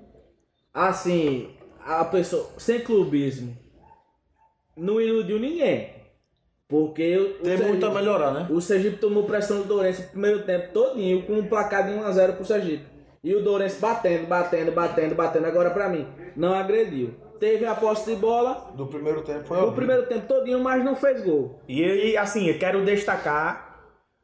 assim, 0.72 1.50
a 1.84 2.06
pessoa 2.06 2.48
sem 2.60 2.82
clubismo 2.82 3.58
não 4.78 5.02
iludiu 5.02 5.40
ninguém. 5.40 5.92
Porque 6.68 7.18
o, 7.18 7.26
Tem 7.36 7.46
Sergipe, 7.46 7.70
muito 7.70 7.86
a 7.86 7.92
melhorar, 7.92 8.32
né? 8.32 8.48
o 8.50 8.62
Sergipe 8.62 8.98
tomou 8.98 9.24
pressão 9.26 9.58
do 9.62 9.68
Dourense 9.68 10.04
no 10.04 10.08
primeiro 10.10 10.44
tempo 10.44 10.72
todinho 10.72 11.24
com 11.24 11.34
um 11.34 11.48
placar 11.48 11.86
de 11.88 11.94
1x0 11.94 12.34
pro 12.36 12.46
Sergipe. 12.46 12.86
E 13.24 13.34
o 13.36 13.44
Dourense 13.44 13.80
batendo, 13.80 14.28
batendo, 14.28 14.72
batendo, 14.72 15.16
batendo. 15.16 15.46
Agora 15.48 15.70
pra 15.72 15.90
mim, 15.90 16.08
não 16.36 16.54
agrediu. 16.54 17.14
Teve 17.44 17.66
a 17.66 17.76
posse 17.76 18.10
de 18.10 18.16
bola 18.16 18.72
Do 18.74 18.86
primeiro 18.88 19.22
tempo 19.22 19.44
foi 19.44 19.58
horrível. 19.58 19.74
primeiro 19.76 20.06
tempo 20.08 20.26
todinho, 20.28 20.64
mas 20.64 20.82
não 20.82 20.96
fez 20.96 21.22
gol. 21.26 21.60
E, 21.68 21.82
e, 21.82 22.18
assim, 22.18 22.48
eu 22.48 22.58
quero 22.58 22.86
destacar 22.86 23.82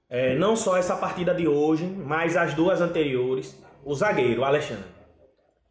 é, 0.10 0.36
não 0.36 0.56
só 0.56 0.78
essa 0.78 0.96
partida 0.96 1.34
de 1.36 1.46
hoje, 1.46 1.86
mas 1.86 2.38
as 2.38 2.54
duas 2.54 2.80
anteriores. 2.80 3.62
O 3.84 3.94
zagueiro, 3.94 4.40
o 4.42 4.46
Alexandre. 4.46 4.86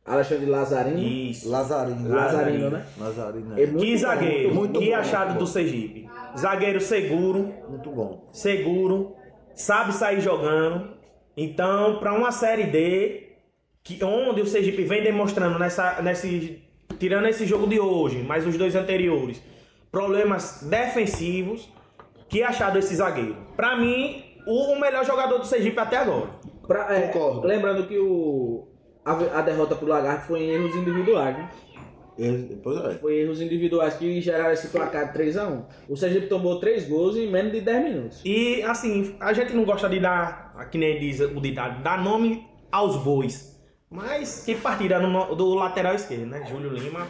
Alexandre 0.04 0.44
Lazarino. 0.44 0.98
Isso. 0.98 1.48
Lazarino. 1.50 2.14
Lazarino, 2.14 2.70
né? 2.70 2.86
Lazarino, 2.98 3.58
É 3.58 3.62
é. 3.62 3.66
muito 3.66 3.78
Que 3.82 3.92
bom, 3.92 3.98
zagueiro, 3.98 4.54
muito 4.54 4.78
que 4.80 4.90
bom. 4.90 4.96
achado 4.96 5.38
do 5.38 5.46
Sergipe. 5.46 6.06
Zagueiro 6.36 6.80
seguro, 6.82 7.54
Muito 7.66 7.90
bom. 7.90 8.28
seguro, 8.30 9.16
sabe 9.54 9.94
sair 9.94 10.20
jogando. 10.20 10.98
Então, 11.34 11.98
para 11.98 12.12
uma 12.12 12.30
série 12.30 12.64
D, 12.64 13.36
que 13.82 14.04
onde 14.04 14.42
o 14.42 14.46
Sergipe 14.46 14.82
vem 14.84 15.02
demonstrando 15.02 15.58
nessa, 15.58 16.02
nesse, 16.02 16.62
tirando 16.98 17.26
esse 17.26 17.46
jogo 17.46 17.66
de 17.66 17.78
hoje, 17.80 18.22
mais 18.22 18.46
os 18.46 18.56
dois 18.56 18.74
anteriores, 18.74 19.42
problemas 19.90 20.66
defensivos, 20.68 21.68
que 22.28 22.42
achado 22.42 22.78
esse 22.78 22.94
zagueiro. 22.94 23.36
Para 23.56 23.76
mim, 23.76 24.22
o, 24.46 24.78
melhor 24.78 25.04
jogador 25.04 25.38
do 25.38 25.46
Sergipe 25.46 25.78
até 25.78 25.96
agora. 25.96 26.28
Pra- 26.66 26.94
é, 26.94 27.08
Concordo. 27.08 27.46
Lembrando 27.46 27.86
que 27.86 27.98
o, 27.98 28.68
a, 29.04 29.12
a 29.38 29.42
derrota 29.42 29.74
pro 29.74 29.86
Lagarto 29.88 30.26
foi 30.26 30.40
em 30.40 30.50
erros 30.50 30.74
individuais, 30.74 31.36
né? 31.36 31.50
Pois 32.62 32.84
é. 32.84 32.94
Foi 32.98 33.14
erros 33.20 33.40
individuais 33.40 33.94
que 33.94 34.20
geraram 34.20 34.52
esse 34.52 34.68
placar 34.68 35.12
de 35.12 35.18
3x1. 35.18 35.64
O 35.88 35.96
Sergipe 35.96 36.26
tomou 36.26 36.58
3 36.58 36.88
gols 36.88 37.16
em 37.16 37.30
menos 37.30 37.52
de 37.52 37.60
10 37.60 37.84
minutos. 37.84 38.20
E 38.24 38.60
assim, 38.62 39.14
a 39.20 39.32
gente 39.32 39.54
não 39.54 39.64
gosta 39.64 39.88
de 39.88 40.00
dar, 40.00 40.68
que 40.70 40.76
nem 40.76 40.98
diz 40.98 41.20
o 41.20 41.40
ditado, 41.40 41.80
dar 41.82 42.02
nome 42.02 42.44
aos 42.72 42.96
bois. 42.96 43.56
Mas 43.90 44.44
que 44.44 44.54
partida 44.54 44.98
no- 44.98 45.34
do 45.34 45.54
lateral 45.54 45.94
esquerdo, 45.94 46.26
né? 46.26 46.44
Júlio 46.48 46.70
Lima 46.70 47.06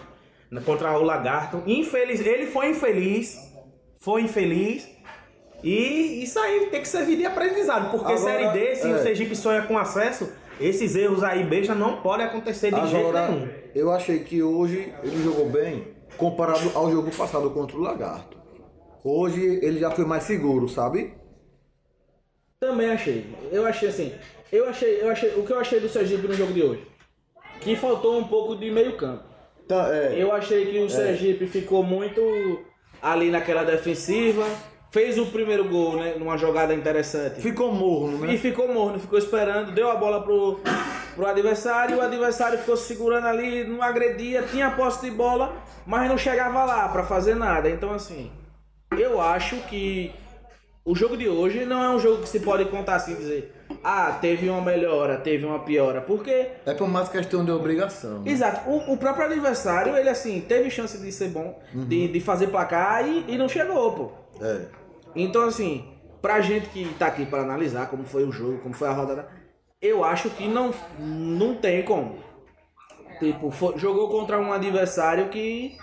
né, 0.50 0.60
contra 0.64 0.96
o 0.98 1.02
Lagarto. 1.02 1.62
Infeliz, 1.66 2.20
ele 2.24 2.46
foi 2.46 2.70
infeliz, 2.70 3.36
foi 4.00 4.22
infeliz. 4.22 4.88
E 5.62 6.22
isso 6.22 6.38
aí 6.38 6.66
tem 6.70 6.80
que 6.80 6.86
servir 6.88 7.16
de 7.16 7.26
aprendizado, 7.26 7.90
porque 7.90 8.12
Agora, 8.12 8.18
Série 8.18 8.48
D, 8.52 8.76
se 8.76 8.88
é. 8.88 8.94
o 8.94 9.02
Sergipe 9.02 9.34
sonha 9.34 9.62
com 9.62 9.76
acesso, 9.76 10.32
esses 10.60 10.94
erros 10.94 11.24
aí 11.24 11.42
besta 11.42 11.74
não 11.74 12.00
podem 12.00 12.26
acontecer 12.26 12.72
de 12.72 12.86
jeito 12.86 13.08
Agora, 13.08 13.28
nenhum. 13.28 13.48
eu 13.74 13.90
achei 13.90 14.20
que 14.20 14.40
hoje 14.40 14.92
ele 15.02 15.20
jogou 15.22 15.48
bem 15.50 15.88
comparado 16.16 16.70
ao 16.76 16.90
jogo 16.92 17.10
passado 17.10 17.50
contra 17.50 17.76
o 17.76 17.80
Lagarto. 17.80 18.38
Hoje 19.02 19.58
ele 19.62 19.80
já 19.80 19.90
foi 19.90 20.04
mais 20.04 20.22
seguro, 20.24 20.68
sabe? 20.68 21.12
Também 22.60 22.90
achei. 22.90 23.26
Eu 23.50 23.66
achei 23.66 23.88
assim. 23.88 24.12
Eu 24.52 24.68
achei, 24.68 25.00
eu 25.02 25.10
achei. 25.10 25.30
O 25.36 25.44
que 25.44 25.52
eu 25.52 25.58
achei 25.58 25.80
do 25.80 25.88
Sergipe 25.88 26.26
no 26.26 26.34
jogo 26.34 26.52
de 26.52 26.62
hoje? 26.62 26.86
Que 27.60 27.76
faltou 27.76 28.18
um 28.18 28.24
pouco 28.24 28.56
de 28.56 28.70
meio 28.70 28.96
campo. 28.96 29.24
Tá, 29.66 29.94
é. 29.94 30.14
Eu 30.16 30.32
achei 30.32 30.66
que 30.66 30.78
o 30.78 30.88
Sergipe 30.88 31.46
ficou 31.46 31.82
muito 31.82 32.20
ali 33.02 33.30
naquela 33.30 33.64
defensiva. 33.64 34.44
Fez 34.90 35.18
o 35.18 35.26
primeiro 35.26 35.68
gol, 35.68 35.96
né? 35.96 36.14
Numa 36.18 36.38
jogada 36.38 36.72
interessante. 36.72 37.42
Ficou 37.42 37.70
morno, 37.70 38.24
E 38.24 38.28
né? 38.32 38.38
ficou 38.38 38.72
morno, 38.72 38.98
ficou 38.98 39.18
esperando, 39.18 39.72
deu 39.72 39.90
a 39.90 39.96
bola 39.96 40.22
pro, 40.22 40.58
pro 41.14 41.26
adversário, 41.26 41.98
o 41.98 42.00
adversário 42.00 42.58
ficou 42.58 42.74
se 42.74 42.86
segurando 42.86 43.26
ali, 43.26 43.64
não 43.64 43.82
agredia, 43.82 44.44
tinha 44.44 44.70
posse 44.70 45.02
de 45.04 45.10
bola, 45.10 45.54
mas 45.86 46.08
não 46.08 46.16
chegava 46.16 46.64
lá 46.64 46.88
pra 46.88 47.02
fazer 47.04 47.34
nada. 47.34 47.68
Então 47.68 47.92
assim, 47.92 48.32
eu 48.98 49.20
acho 49.20 49.56
que 49.68 50.10
o 50.86 50.94
jogo 50.94 51.18
de 51.18 51.28
hoje 51.28 51.66
não 51.66 51.82
é 51.84 51.90
um 51.90 51.98
jogo 51.98 52.22
que 52.22 52.28
se 52.30 52.40
pode 52.40 52.64
contar 52.64 52.94
assim 52.94 53.14
dizer, 53.14 53.52
ah, 53.82 54.18
teve 54.20 54.48
uma 54.48 54.60
melhora, 54.60 55.16
teve 55.18 55.44
uma 55.46 55.60
piora, 55.60 56.00
porque 56.00 56.48
É 56.66 56.74
por 56.74 56.88
mais 56.88 57.08
questão 57.08 57.44
de 57.44 57.50
obrigação. 57.50 58.20
né? 58.20 58.30
Exato. 58.30 58.68
O, 58.68 58.92
o 58.92 58.96
próprio 58.96 59.26
adversário, 59.26 59.96
ele 59.96 60.08
assim, 60.08 60.40
teve 60.40 60.70
chance 60.70 60.98
de 60.98 61.10
ser 61.12 61.28
bom, 61.28 61.58
de, 61.72 62.08
de 62.08 62.20
fazer 62.20 62.48
placar 62.48 63.06
e, 63.08 63.24
e 63.28 63.38
não 63.38 63.48
chegou, 63.48 63.92
pô. 63.92 64.12
É. 64.44 64.62
Então, 65.16 65.42
assim, 65.44 65.84
pra 66.20 66.40
gente 66.40 66.68
que 66.70 66.84
tá 66.94 67.06
aqui 67.06 67.24
pra 67.24 67.40
analisar 67.42 67.88
como 67.88 68.04
foi 68.04 68.24
o 68.24 68.32
jogo, 68.32 68.58
como 68.58 68.74
foi 68.74 68.88
a 68.88 68.92
rodada, 68.92 69.28
eu 69.80 70.04
acho 70.04 70.28
que 70.30 70.46
não, 70.48 70.72
não 70.98 71.54
tem 71.54 71.82
como. 71.84 72.16
Tipo, 73.18 73.50
fo- 73.50 73.74
jogou 73.76 74.08
contra 74.08 74.38
um 74.38 74.52
adversário 74.52 75.28
que, 75.28 75.76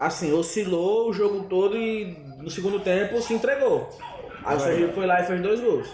assim, 0.00 0.32
oscilou 0.32 1.08
o 1.08 1.12
jogo 1.12 1.44
todo 1.44 1.76
e 1.76 2.16
no 2.38 2.50
segundo 2.50 2.80
tempo 2.80 3.20
se 3.20 3.34
entregou. 3.34 3.88
Aí 4.44 4.56
o 4.56 4.60
Sergipe 4.60 4.92
foi 4.94 5.06
lá 5.06 5.20
e 5.20 5.24
fez 5.26 5.40
dois 5.42 5.60
gols. 5.60 5.88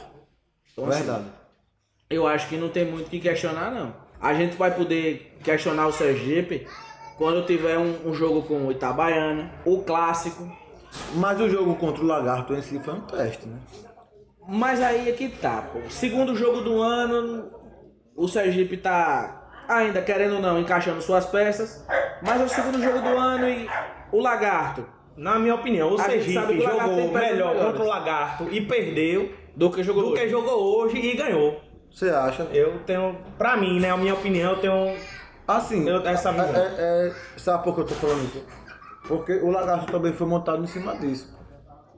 Então, 0.72 0.88
assim, 0.88 1.02
Verdade. 1.02 1.24
eu 2.08 2.26
acho 2.26 2.48
que 2.48 2.56
não 2.56 2.68
tem 2.68 2.84
muito 2.84 3.06
o 3.06 3.10
que 3.10 3.20
questionar, 3.20 3.70
não. 3.70 3.94
A 4.20 4.34
gente 4.34 4.56
vai 4.56 4.70
poder 4.74 5.36
questionar 5.42 5.86
o 5.86 5.92
Sergipe 5.92 6.66
quando 7.16 7.46
tiver 7.46 7.78
um, 7.78 8.08
um 8.08 8.14
jogo 8.14 8.42
com 8.42 8.66
o 8.66 8.72
Itabaiana, 8.72 9.52
o 9.64 9.82
clássico. 9.82 10.50
Mas 11.14 11.40
o 11.40 11.48
jogo 11.48 11.76
contra 11.76 12.02
o 12.02 12.06
Lagarto 12.06 12.52
em 12.54 12.62
si 12.62 12.78
foi 12.80 12.94
um 12.94 13.00
teste, 13.02 13.46
né? 13.46 13.58
Mas 14.48 14.80
aí 14.82 15.08
é 15.08 15.12
que 15.12 15.28
tá, 15.28 15.62
pô. 15.72 15.78
Segundo 15.88 16.34
jogo 16.34 16.62
do 16.62 16.82
ano, 16.82 17.50
o 18.16 18.26
Sergipe 18.26 18.76
tá 18.76 19.48
ainda, 19.68 20.02
querendo 20.02 20.34
ou 20.36 20.40
não, 20.40 20.58
encaixando 20.58 21.00
suas 21.00 21.26
peças. 21.26 21.86
Mas 22.22 22.40
é 22.40 22.44
o 22.44 22.48
segundo 22.48 22.82
jogo 22.82 22.98
do 23.00 23.16
ano 23.16 23.48
e 23.48 23.68
o 24.12 24.20
Lagarto, 24.20 24.84
Na 25.16 25.38
minha 25.38 25.54
opinião, 25.54 25.92
o 25.92 26.00
A 26.00 26.04
Sergipe 26.04 26.60
jogou 26.60 26.96
melhor 26.96 27.12
melhores. 27.12 27.62
contra 27.62 27.82
o 27.82 27.86
Lagarto 27.86 28.48
e 28.50 28.60
perdeu 28.62 29.32
do 29.56 29.70
que 29.70 29.82
jogou 29.82 30.02
do 30.04 30.14
que 30.14 30.20
hoje. 30.20 30.28
jogou 30.30 30.78
hoje 30.78 30.96
e 30.98 31.16
ganhou. 31.16 31.60
Você 31.92 32.08
acha? 32.10 32.44
Eu 32.52 32.78
tenho, 32.86 33.16
pra 33.36 33.56
mim, 33.56 33.80
né, 33.80 33.90
a 33.90 33.96
minha 33.96 34.14
opinião, 34.14 34.52
eu 34.52 34.58
tenho 34.60 34.96
Assim, 35.48 35.88
Eu- 35.88 36.06
essa 36.06 36.30
visão. 36.30 36.54
é, 36.54 36.58
é- 36.78 37.08
é- 37.08 37.12
sabe 37.36 37.64
por 37.64 37.74
que 37.74 37.80
eu 37.80 37.84
tô 37.86 37.94
falando 37.94 38.22
isso? 38.24 38.44
Porque 39.08 39.32
o 39.32 39.50
Lagarto 39.50 39.90
também 39.90 40.12
foi 40.12 40.24
montado 40.26 40.62
em 40.62 40.66
cima 40.68 40.94
disso. 40.96 41.36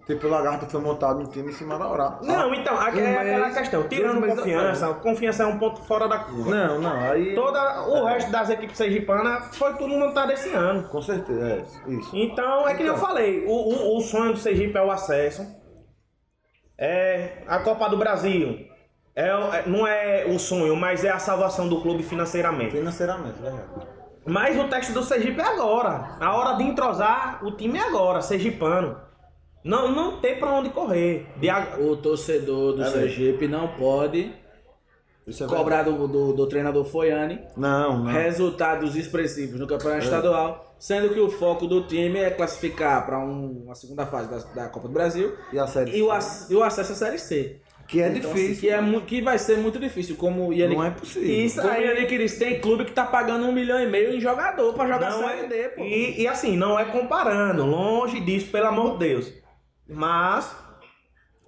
Tipo, 0.06 0.26
o 0.26 0.30
Lagarto 0.30 0.64
foi 0.66 0.80
montado 0.80 1.20
um 1.20 1.26
time 1.26 1.50
em 1.50 1.52
cima 1.52 1.78
da 1.78 1.86
hora. 1.86 2.18
Não, 2.22 2.54
então, 2.54 2.74
aqui 2.80 2.96
um 2.98 3.04
é 3.04 3.18
aquela 3.18 3.50
questão. 3.50 3.82
Tirando 3.88 4.20
meses 4.20 4.38
confiança, 4.38 4.94
confiança 4.94 5.42
é 5.42 5.46
um 5.46 5.58
ponto 5.58 5.82
fora 5.82 6.08
da 6.08 6.18
curva. 6.20 6.50
Não, 6.50 6.80
não, 6.80 7.10
aí. 7.10 7.34
Toda, 7.34 7.82
o 7.88 8.04
resto 8.06 8.30
das 8.32 8.48
equipes 8.48 8.76
sergipanas 8.78 9.54
foi 9.56 9.74
tudo 9.74 9.94
montado 9.98 10.32
esse 10.32 10.48
ano. 10.54 10.88
Com 10.88 11.02
certeza, 11.02 11.46
é 11.86 11.90
isso. 11.92 12.10
Então, 12.16 12.66
é 12.66 12.72
que 12.74 12.78
nem 12.82 12.86
eu 12.86 12.94
Então. 12.96 13.06
falei, 13.06 13.44
o, 13.46 13.50
o, 13.52 13.98
o 13.98 14.00
sonho 14.00 14.32
do 14.32 14.38
Sergipe 14.38 14.76
é 14.78 14.82
o 14.82 14.90
acesso. 14.90 15.46
É 16.78 17.42
a 17.46 17.58
Copa 17.58 17.88
do 17.88 17.96
Brasil. 17.96 18.66
É, 19.14 19.28
é- 19.28 19.64
não 19.66 19.86
é 19.86 20.24
o 20.26 20.38
sonho, 20.38 20.74
mas 20.74 21.04
é 21.04 21.10
a 21.10 21.18
salvação 21.18 21.68
do 21.68 21.80
clube 21.80 22.02
financeiramente. 22.02 22.72
Financeiramente? 22.72 23.36
Mas 24.24 24.58
o 24.58 24.68
teste 24.68 24.92
do 24.92 25.02
Sergipe 25.02 25.40
é 25.40 25.44
agora. 25.44 26.16
A 26.20 26.34
hora 26.34 26.56
de 26.56 26.64
entrosar 26.64 27.44
o 27.44 27.52
time 27.52 27.78
é 27.78 27.82
agora, 27.82 28.22
sergipano. 28.22 28.96
Não, 29.64 29.92
não 29.92 30.20
tem 30.20 30.38
pra 30.38 30.50
onde 30.52 30.70
correr. 30.70 31.26
De 31.36 31.48
O 31.80 31.96
torcedor 31.96 32.74
do 32.74 32.82
É 32.82 32.86
Sergipe 32.90 33.46
não 33.46 33.68
pode 33.68 34.32
Isso 35.26 35.44
é 35.44 35.46
cobrar 35.46 35.82
do, 35.84 36.08
do, 36.08 36.32
do 36.32 36.46
treinador 36.48 36.84
Foiane. 36.84 37.40
Não, 37.56 38.04
não. 38.04 38.12
resultados 38.12 38.96
expressivos 38.96 39.58
no 39.60 39.66
campeonato 39.66 40.04
estadual, 40.04 40.74
sendo 40.78 41.10
que 41.14 41.20
o 41.20 41.30
foco 41.30 41.66
do 41.66 41.82
time 41.86 42.18
é 42.18 42.30
classificar 42.30 43.06
para 43.06 43.18
uma 43.18 43.74
segunda 43.74 44.04
fase 44.06 44.28
da, 44.28 44.62
da 44.64 44.68
Copa 44.68 44.88
do 44.88 44.94
Brasil 44.94 45.32
E 45.52 45.58
a 45.58 45.66
série 45.66 45.96
e 45.96 46.02
o, 46.02 46.08
e 46.50 46.54
o 46.56 46.62
acesso 46.62 46.92
à 46.92 46.94
Série 46.96 47.18
C. 47.18 47.60
Que 47.86 48.00
é 48.00 48.08
Então, 48.08 48.32
difícil. 48.32 48.52
assim, 48.52 48.60
que, 48.60 48.68
é, 48.70 48.80
mu- 48.80 49.00
que 49.02 49.20
vai 49.20 49.38
ser 49.38 49.58
muito 49.58 49.78
difícil, 49.78 50.16
como 50.16 50.48
o 50.48 50.52
Yannick, 50.52 50.76
Não 50.80 50.84
é 50.86 50.90
possível. 50.90 51.28
Isso 51.28 51.60
como 51.60 51.68
o 51.68 51.76
aí- 51.76 51.84
Yannick 51.84 52.16
disse, 52.18 52.38
tem 52.38 52.58
clube 52.60 52.84
que 52.84 52.92
tá 52.92 53.04
pagando 53.04 53.44
um 53.46 53.52
milhão 53.52 53.78
e 53.80 53.86
meio 53.86 54.14
em 54.14 54.20
jogador 54.20 54.72
para 54.72 54.88
jogar 54.92 55.10
Não 55.10 55.18
Série 55.28 55.40
é- 55.40 55.46
D, 55.48 55.68
pô. 55.70 55.82
E, 55.84 56.22
e 56.22 56.26
assim, 56.28 56.56
não 56.56 56.78
é 56.78 56.84
comparando, 56.86 57.64
longe 57.66 58.18
disso, 58.20 58.50
pelo 58.50 58.66
amor 58.68 58.92
de 58.92 58.98
Deus. 59.08 59.32
Mas 59.88 60.56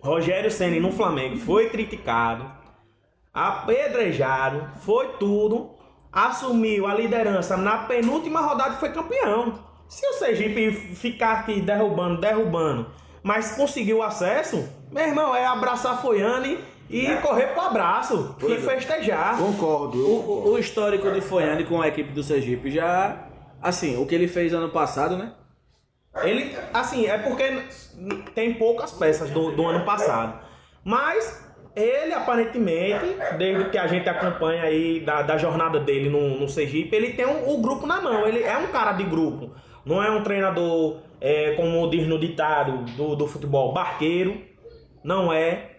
Rogério 0.00 0.50
Ceni 0.50 0.80
no 0.80 0.92
Flamengo 0.92 1.36
foi 1.38 1.70
criticado, 1.70 2.44
apedrejado, 3.34 4.68
foi 4.80 5.08
tudo, 5.18 5.70
assumiu 6.12 6.86
a 6.86 6.94
liderança 6.94 7.56
na 7.56 7.78
penúltima 7.78 8.40
rodada 8.40 8.74
e 8.76 8.78
foi 8.80 8.90
campeão. 8.92 9.58
Se 9.88 10.06
o 10.06 10.12
Sergipe 10.14 10.70
ficar 10.94 11.32
aqui 11.40 11.60
derrubando, 11.60 12.20
derrubando, 12.20 12.86
mas 13.22 13.56
conseguiu 13.56 14.02
acesso, 14.02 14.68
meu 14.90 15.04
irmão, 15.06 15.34
é 15.34 15.44
abraçar 15.44 16.00
Foiane 16.00 16.58
e 16.88 17.06
correr 17.16 17.48
pro 17.48 17.62
abraço 17.62 18.36
e 18.48 18.56
festejar. 18.58 19.36
Concordo. 19.36 19.98
eu 19.98 20.06
O, 20.16 20.20
concordo. 20.22 20.48
o- 20.50 20.52
o 20.54 20.58
histórico 20.58 21.10
de 21.10 21.20
Foiane 21.20 21.64
com 21.64 21.80
a 21.82 21.88
equipe 21.88 22.12
do 22.12 22.22
Sergipe 22.22 22.70
já. 22.70 23.26
Assim, 23.60 24.00
o 24.00 24.06
que 24.06 24.14
ele 24.14 24.28
fez 24.28 24.52
ano 24.52 24.68
passado, 24.68 25.16
né? 25.16 25.32
Ele, 26.22 26.54
assim, 26.72 27.06
é 27.06 27.16
porque 27.18 27.62
tem 28.34 28.54
poucas 28.54 28.92
peças 28.92 29.30
do, 29.30 29.50
do 29.52 29.66
ano 29.66 29.84
passado. 29.84 30.38
Mas 30.84 31.43
ele, 31.76 32.12
aparentemente, 32.14 33.16
desde 33.36 33.70
que 33.70 33.78
a 33.78 33.86
gente 33.86 34.08
acompanha 34.08 34.62
aí 34.62 35.00
da, 35.00 35.22
da 35.22 35.36
jornada 35.36 35.80
dele 35.80 36.08
no, 36.08 36.38
no 36.38 36.48
Sergipe, 36.48 36.94
ele 36.94 37.12
tem 37.14 37.26
o, 37.26 37.54
o 37.54 37.60
grupo 37.60 37.86
na 37.86 38.00
mão. 38.00 38.26
Ele 38.26 38.42
é 38.42 38.56
um 38.56 38.68
cara 38.68 38.92
de 38.92 39.04
grupo. 39.04 39.50
Não 39.84 40.02
é 40.02 40.10
um 40.10 40.22
treinador, 40.22 40.98
é, 41.20 41.52
como 41.52 41.88
diz 41.90 42.06
no 42.06 42.18
ditado 42.18 42.84
do, 42.92 43.16
do 43.16 43.26
futebol, 43.26 43.72
barqueiro. 43.72 44.40
Não 45.02 45.32
é. 45.32 45.70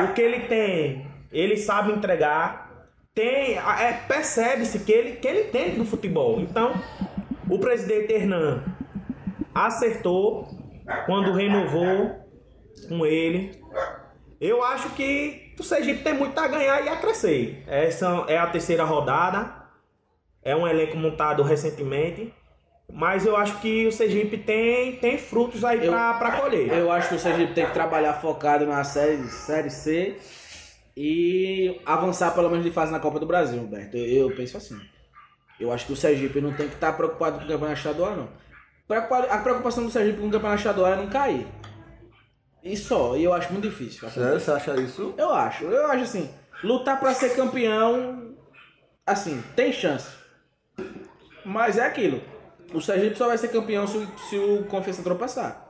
O 0.00 0.12
que 0.12 0.20
ele 0.20 0.40
tem, 0.40 1.06
ele 1.30 1.56
sabe 1.56 1.92
entregar. 1.92 2.88
Tem, 3.14 3.58
é, 3.58 3.92
percebe-se 4.08 4.80
que 4.80 4.92
ele, 4.92 5.12
que 5.16 5.28
ele 5.28 5.44
tem 5.44 5.74
do 5.76 5.84
futebol. 5.84 6.40
Então, 6.40 6.72
o 7.48 7.58
presidente 7.58 8.12
Hernan 8.12 8.64
acertou 9.54 10.48
quando 11.06 11.32
renovou 11.32 12.22
com 12.88 13.06
ele. 13.06 13.52
Eu 14.44 14.60
acho 14.64 14.90
que 14.90 15.54
o 15.56 15.62
Sergipe 15.62 16.02
tem 16.02 16.14
muito 16.14 16.36
a 16.36 16.48
ganhar 16.48 16.84
e 16.84 16.88
a 16.88 16.96
crescer. 16.96 17.62
Essa 17.64 18.24
é 18.26 18.36
a 18.36 18.46
terceira 18.48 18.82
rodada. 18.82 19.54
É 20.42 20.56
um 20.56 20.66
elenco 20.66 20.96
montado 20.96 21.44
recentemente. 21.44 22.34
Mas 22.92 23.24
eu 23.24 23.36
acho 23.36 23.60
que 23.60 23.86
o 23.86 23.92
Sergipe 23.92 24.36
tem, 24.36 24.96
tem 24.96 25.16
frutos 25.16 25.64
aí 25.64 25.86
Eu- 25.86 25.92
pra, 25.92 26.14
pra 26.14 26.32
colher. 26.32 26.72
Eu 26.72 26.90
acho 26.90 27.10
que 27.10 27.14
o 27.14 27.18
Sergipe 27.20 27.54
tem 27.54 27.64
que 27.66 27.72
trabalhar 27.72 28.14
focado 28.14 28.66
na 28.66 28.82
série, 28.82 29.22
série 29.28 29.70
C 29.70 30.16
e 30.96 31.80
avançar 31.86 32.32
pelo 32.34 32.50
menos 32.50 32.64
de 32.64 32.72
fase 32.72 32.90
na 32.90 32.98
Copa 32.98 33.20
do 33.20 33.26
Brasil, 33.26 33.60
Humberto. 33.62 33.96
Eu, 33.96 34.28
eu 34.28 34.36
penso 34.36 34.56
assim. 34.56 34.76
Eu 35.60 35.72
acho 35.72 35.86
que 35.86 35.92
o 35.92 35.96
Sergipe 35.96 36.40
não 36.40 36.52
tem 36.52 36.66
que 36.66 36.74
estar 36.74 36.92
preocupado 36.94 37.38
com 37.38 37.44
o 37.44 37.48
campeonato 37.48 37.78
estadual, 37.78 38.16
não. 38.16 38.28
A 39.30 39.38
preocupação 39.38 39.84
do 39.84 39.90
Sergipe 39.90 40.18
com 40.20 40.26
o 40.26 40.30
campeonato 40.32 40.58
estadual 40.58 40.92
é 40.92 40.96
não 40.96 41.06
cair. 41.08 41.46
E 42.62 42.76
só, 42.76 43.16
e 43.16 43.24
eu 43.24 43.32
acho 43.34 43.52
muito 43.52 43.68
difícil. 43.68 44.08
Sério, 44.10 44.38
você 44.38 44.50
acha 44.50 44.74
isso? 44.80 45.14
Eu 45.18 45.32
acho, 45.32 45.64
eu 45.64 45.86
acho 45.86 46.04
assim, 46.04 46.30
lutar 46.62 46.98
pra 47.00 47.12
ser 47.12 47.34
campeão, 47.34 48.34
assim, 49.06 49.42
tem 49.56 49.72
chance. 49.72 50.08
Mas 51.44 51.76
é 51.76 51.84
aquilo. 51.84 52.20
O 52.72 52.80
Sergipe 52.80 53.16
só 53.16 53.26
vai 53.26 53.36
ser 53.36 53.48
campeão 53.48 53.86
se, 53.86 53.98
o- 53.98 54.18
se 54.18 54.38
o 54.38 54.64
Confiança 54.64 55.02
tropeçar. 55.02 55.68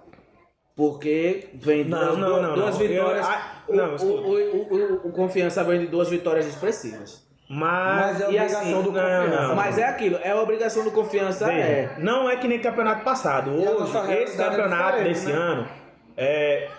Porque 0.76 1.49
vem 1.54 1.84
duas, 1.84 2.16
não, 2.18 2.40
não, 2.42 2.54
duas 2.54 2.78
não. 2.78 2.87
vitórias. 2.87 3.26
Eu- 3.26 3.32
ah, 3.32 3.52
o, 3.68 3.75
não, 3.75 3.96
o, 3.96 5.04
o, 5.04 5.08
o- 5.08 5.12
Confiança 5.12 5.64
vem 5.64 5.80
de 5.80 5.87
duas 5.87 6.08
vitórias 6.08 6.46
expressivas. 6.46 7.22
Mas, 7.49 8.12
Mas 8.12 8.20
é 8.20 8.25
obrigação 8.25 8.61
assim, 8.61 8.82
do 8.82 8.88
confiança. 8.92 9.40
não. 9.49 9.54
Mas 9.56 9.78
é 9.78 9.84
aquilo, 9.84 10.18
é 10.22 10.30
a 10.30 10.40
obrigação 10.40 10.84
do 10.84 10.90
Confiança. 10.90 11.46
Veja, 11.46 11.58
É. 11.58 11.94
não 11.99 12.28
é 12.30 12.37
que 12.37 12.49
nem 12.49 12.58
campeonato 12.58 13.04
passado. 13.04 13.50
A 13.50 13.52
Hoje, 13.54 14.12
esse 14.22 14.40
é 14.40 14.44
campeonato 14.44 15.02
desse 15.04 15.26
né? 15.26 15.32
ano 15.34 15.68
é, 16.16 16.70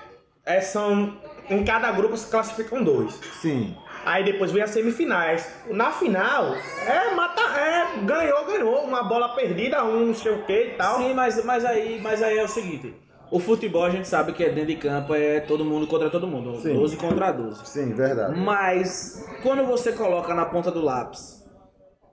é, 0.46 0.62
são. 0.62 1.18
Em 1.50 1.64
cada 1.64 1.92
grupo 1.92 2.16
se 2.16 2.30
classificam 2.30 2.84
dois. 2.84 3.20
Sim. 3.42 3.76
Aí 4.06 4.24
depois 4.24 4.52
vem 4.52 4.64
as 4.64 4.70
semifinais. 4.70 5.50
Na 5.70 5.92
final, 5.92 6.56
é 6.86 7.14
mata, 7.14 7.42
é 7.42 8.00
ganhou, 8.04 8.46
ganhou. 8.46 8.84
Uma 8.84 9.04
bola 9.04 9.36
perdida, 9.36 9.84
um 9.84 10.08
não 10.08 10.14
sei 10.14 10.34
o 10.34 10.46
que 10.46 10.54
e 10.54 10.70
tal. 10.72 10.98
Sim, 10.98 11.14
mas, 11.14 11.44
mas, 11.44 11.66
aí, 11.66 12.00
mas 12.02 12.22
aí 12.22 12.38
é 12.38 12.44
o 12.44 12.48
seguinte. 12.48 12.94
O 13.32 13.40
futebol 13.40 13.84
a 13.84 13.90
gente 13.90 14.08
sabe 14.08 14.34
que 14.34 14.44
é 14.44 14.50
dentro 14.50 14.68
de 14.68 14.76
campo, 14.76 15.16
é 15.16 15.40
todo 15.40 15.66
mundo 15.66 15.88
contra 15.88 16.10
todo 16.10 16.28
mundo. 16.28 16.60
Sim. 16.62 16.76
12 16.76 16.98
contra 16.98 17.32
12. 17.32 17.66
Sim, 17.66 17.94
verdade. 17.94 18.40
Mas 18.40 19.26
quando 19.42 19.66
você 19.66 19.92
coloca 19.92 20.34
na 20.34 20.46
ponta 20.46 20.70
do 20.70 20.82
lápis 20.82 21.44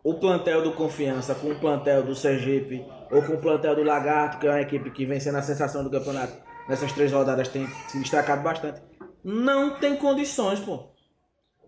o 0.03 0.15
plantel 0.15 0.63
do 0.63 0.73
Confiança 0.73 1.35
com 1.35 1.51
o 1.51 1.61
plantel 1.61 2.03
do 2.05 2.15
Sergipe 2.15 2.85
ou 3.11 3.23
com 3.23 3.35
o 3.35 3.39
plantel 3.39 3.77
do 3.77 3.83
Lagarto, 3.83 4.39
que 4.39 4.47
é 4.47 4.51
uma 4.51 4.61
equipe 4.63 4.91
que 4.91 5.05
vem 5.05 5.21
sendo 5.21 5.39
a 5.39 5.43
sensação 5.43 5.85
do 5.85 5.91
campeonato 5.91 6.33
nessas 6.71 6.93
três 6.93 7.11
rodadas, 7.11 7.49
tem 7.49 7.67
se 7.89 7.99
destacado 7.99 8.43
bastante. 8.43 8.81
Não 9.25 9.71
tem 9.71 9.97
condições, 9.97 10.61
pô. 10.61 10.89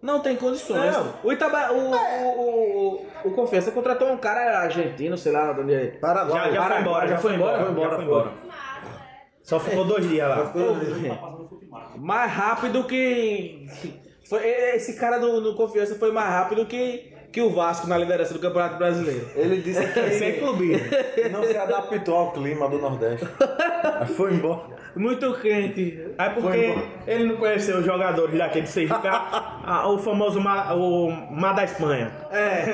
Não 0.00 0.20
tem 0.20 0.36
condições. 0.36 0.96
Não. 0.96 1.14
O, 1.24 1.32
Itaba, 1.32 1.72
o, 1.72 1.90
o, 1.90 3.04
o, 3.24 3.28
o 3.28 3.30
Confiança 3.32 3.70
contratou 3.72 4.10
um 4.10 4.16
cara 4.16 4.60
argentino, 4.60 5.18
sei 5.18 5.32
lá 5.32 5.52
de 5.52 5.60
onde 5.60 5.74
é. 5.74 5.86
Paraguai. 5.98 6.52
Já, 6.52 6.52
já 6.52 6.62
foi 6.62 6.68
Paraguai, 6.68 6.80
embora, 6.80 7.08
já 7.08 7.18
foi 7.18 7.34
embora. 7.34 7.58
Foi 7.58 7.70
embora, 7.70 7.90
já 7.90 7.96
foi 7.96 8.04
foi. 8.04 8.14
embora. 8.14 8.32
Só 9.42 9.60
ficou 9.60 9.84
dois 9.84 10.08
dias 10.08 10.28
lá. 10.28 10.52
mais 11.98 12.32
rápido 12.32 12.84
que. 12.84 13.66
Foi, 14.28 14.44
esse 14.46 14.96
cara 14.98 15.18
do, 15.18 15.40
do 15.40 15.56
Confiança 15.56 15.96
foi 15.96 16.12
mais 16.12 16.28
rápido 16.28 16.64
que, 16.64 17.11
que 17.32 17.40
o 17.40 17.50
Vasco 17.50 17.86
na 17.86 17.96
liderança 17.96 18.34
do 18.34 18.40
Campeonato 18.40 18.76
Brasileiro. 18.76 19.26
Ele 19.34 19.62
disse 19.62 19.80
Sem 20.18 20.34
que 20.34 20.40
clubismo. 20.40 20.86
não 21.30 21.42
se 21.44 21.56
adaptou 21.56 22.14
ao 22.14 22.32
clima 22.32 22.68
do 22.68 22.78
Nordeste. 22.78 23.26
Aí 24.00 24.06
Foi 24.14 24.34
embora. 24.34 24.82
Muito 24.94 25.32
quente. 25.40 26.06
É 26.18 26.28
porque 26.28 26.74
ele 27.06 27.24
não 27.24 27.36
conheceu 27.36 27.78
os 27.78 27.84
jogadores 27.86 28.36
daquele 28.36 28.66
Sergipe, 28.66 29.08
o 29.86 29.98
famoso 29.98 30.38
Mar, 30.38 30.76
o 30.76 31.10
Mar 31.30 31.54
da 31.54 31.64
Espanha. 31.64 32.12
É. 32.30 32.64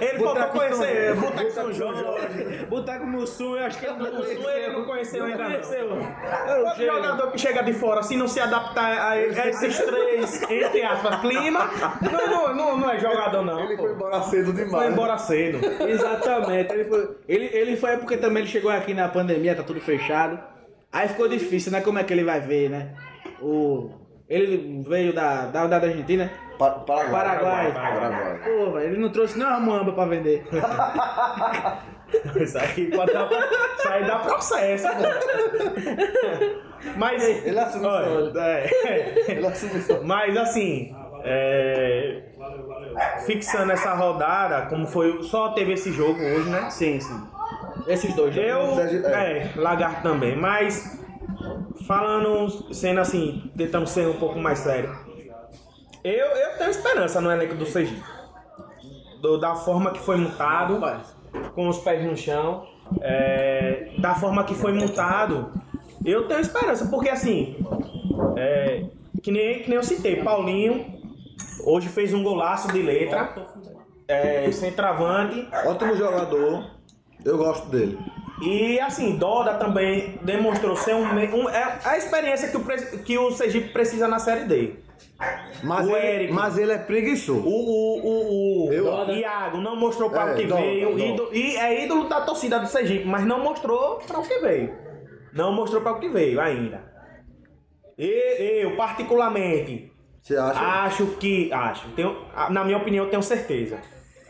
Ele 0.00 0.18
faltou 0.18 0.34
Boteco 0.34 0.58
conhecer 0.58 1.14
Boteco 1.16 1.50
São 1.50 1.72
Jorge. 1.72 2.04
Boteco 2.68 3.06
Mussum, 3.06 3.56
eu 3.56 3.66
acho 3.66 3.78
que 3.78 3.86
ele 3.86 3.96
não 3.98 4.10
conheceu. 4.10 4.50
ele 4.50 4.72
não 4.72 4.84
conheceu 4.84 5.24
ainda 5.24 5.48
não. 5.48 6.58
Outro 6.58 6.76
chego. 6.76 6.94
jogador 6.94 7.30
que 7.30 7.38
chega 7.38 7.62
de 7.62 7.72
fora, 7.74 8.02
se 8.02 8.16
não 8.16 8.26
se 8.26 8.40
adaptar 8.40 9.10
a, 9.10 9.20
esses 9.20 9.78
três, 9.78 10.42
entre 10.50 10.82
aspas, 10.82 11.20
clima, 11.20 11.70
não, 12.00 12.54
não, 12.54 12.78
não, 12.78 12.90
é 12.90 12.98
jogador 12.98 13.42
não. 13.44 13.60
Ele 13.60 13.76
pô. 13.76 13.89
Foi 13.90 13.94
embora 13.96 14.22
cedo 14.22 14.52
demais. 14.52 14.70
Foi 14.70 14.86
embora 14.92 15.18
cedo. 15.18 15.58
Exatamente. 15.88 16.72
Ele 16.72 16.84
foi, 16.84 17.16
ele, 17.28 17.50
ele 17.52 17.76
foi 17.76 17.96
porque 17.98 18.16
também 18.16 18.42
ele 18.42 18.50
chegou 18.50 18.70
aqui 18.70 18.94
na 18.94 19.08
pandemia, 19.08 19.54
tá 19.54 19.62
tudo 19.62 19.80
fechado. 19.80 20.38
Aí 20.92 21.08
ficou 21.08 21.28
difícil, 21.28 21.70
né? 21.72 21.80
Como 21.80 21.98
é 21.98 22.04
que 22.04 22.12
ele 22.12 22.24
vai 22.24 22.40
ver, 22.40 22.68
né? 22.70 22.94
O, 23.40 23.90
ele 24.28 24.82
veio 24.86 25.12
da, 25.12 25.46
da, 25.46 25.66
da 25.66 25.76
Argentina. 25.76 26.30
Pa- 26.58 26.70
Paraguai. 26.70 27.72
Paraguai. 27.72 27.72
Paraguai. 27.72 28.40
Pô, 28.44 28.72
velho, 28.72 28.86
ele 28.92 28.98
não 28.98 29.10
trouxe 29.10 29.38
nem 29.38 29.46
uma 29.46 29.60
muamba 29.60 29.92
pra 29.92 30.04
vender. 30.04 30.44
Isso 32.42 32.58
aí 32.58 32.90
pode 32.90 33.12
dar, 33.12 33.28
isso 33.78 33.88
aí 33.88 34.04
dá 34.04 34.18
processo. 34.18 34.88
Mas. 36.96 37.22
Ele 37.22 37.60
isso. 37.60 38.38
é, 38.38 39.38
isso. 39.76 40.00
Mas 40.04 40.36
assim, 40.36 40.94
é, 41.22 42.22
fixando 43.26 43.72
essa 43.72 43.94
rodada, 43.94 44.66
como 44.66 44.86
foi. 44.86 45.22
Só 45.22 45.50
teve 45.50 45.72
esse 45.72 45.92
jogo 45.92 46.20
hoje, 46.20 46.48
né? 46.50 46.68
Sim, 46.70 47.00
sim. 47.00 47.22
Esses 47.86 48.14
dois. 48.14 48.36
Eu. 48.36 48.74
Sérgio- 48.74 49.06
É, 49.06 49.50
Lagarto 49.56 50.02
também. 50.02 50.36
Mas 50.36 50.98
falando, 51.86 52.72
sendo 52.74 53.00
assim, 53.00 53.50
tentando 53.56 53.86
ser 53.86 54.06
um 54.08 54.18
pouco 54.18 54.38
mais 54.38 54.58
sério. 54.60 54.94
Eu, 56.02 56.26
eu 56.26 56.56
tenho 56.58 56.70
esperança 56.70 57.20
no 57.20 57.30
elenco 57.30 57.54
do 57.54 57.66
Sergipe. 57.66 58.02
Do- 59.20 59.38
da 59.38 59.54
forma 59.54 59.90
que 59.90 59.98
foi 60.00 60.16
montado, 60.16 60.80
com 61.54 61.68
os 61.68 61.78
pés 61.78 62.04
no 62.04 62.16
chão. 62.16 62.66
é, 63.02 63.90
da 63.98 64.14
forma 64.16 64.42
que 64.44 64.54
foi 64.54 64.72
montado, 64.72 65.52
eu 66.04 66.26
tenho 66.26 66.40
esperança. 66.40 66.86
Porque 66.88 67.08
assim, 67.08 67.56
é, 68.36 68.84
que, 69.22 69.30
nem, 69.30 69.60
que 69.62 69.68
nem 69.68 69.76
eu 69.76 69.82
citei, 69.82 70.16
Paulinho 70.24 70.99
hoje 71.64 71.88
fez 71.88 72.12
um 72.14 72.22
golaço 72.22 72.72
de 72.72 72.82
letra. 72.82 73.34
É, 74.08 74.50
centroavante. 74.52 75.48
Ótimo 75.66 75.94
jogador. 75.96 76.64
Eu 77.24 77.38
gosto 77.38 77.68
dele. 77.68 77.98
E 78.42 78.80
assim, 78.80 79.16
Doda 79.16 79.54
também 79.54 80.18
demonstrou 80.22 80.74
ser 80.74 80.94
um, 80.94 81.04
um- 81.04 81.48
é 81.50 81.78
a 81.84 81.96
experiência 81.98 82.48
que 82.48 82.56
o, 82.56 82.64
que 83.04 83.18
o 83.18 83.30
Sergipe 83.32 83.68
precisa 83.68 84.08
na 84.08 84.18
Série 84.18 84.44
D. 84.46 84.72
Mas, 85.62 85.86
O 85.86 85.94
ele, 85.94 86.06
Eric. 86.06 86.32
mas 86.32 86.56
ele 86.56 86.72
é 86.72 86.78
preguiçoso. 86.78 87.46
O, 87.46 87.50
o, 87.50 88.66
o, 88.66 88.68
o 88.70 89.12
Iago 89.12 89.58
não 89.58 89.76
mostrou 89.76 90.08
para 90.10 90.30
É, 90.30 90.32
o 90.32 90.36
que 90.36 90.46
Doda, 90.46 90.60
veio. 90.62 90.90
Doda. 90.90 91.04
ídolo- 91.04 91.34
e 91.34 91.56
é 91.56 91.84
ídolo 91.84 92.08
da 92.08 92.22
torcida 92.22 92.58
do 92.58 92.66
Sergipe, 92.66 93.04
mas 93.04 93.24
não 93.26 93.40
mostrou 93.44 93.98
para 94.06 94.18
o 94.18 94.22
que 94.22 94.38
veio. 94.38 94.74
Não 95.34 95.52
mostrou 95.52 95.82
para 95.82 95.92
o 95.92 96.00
que 96.00 96.08
veio 96.08 96.40
ainda. 96.40 96.82
E, 97.98 98.62
eu, 98.64 98.74
particularmente, 98.76 99.89
Você 100.22 100.36
acha? 100.36 100.60
acho 100.60 101.06
que. 101.18 101.52
Acho. 101.52 101.88
Tenho, 101.90 102.16
na 102.50 102.64
minha 102.64 102.76
opinião, 102.78 103.04
eu 103.04 103.10
tenho 103.10 103.22
certeza. 103.22 103.78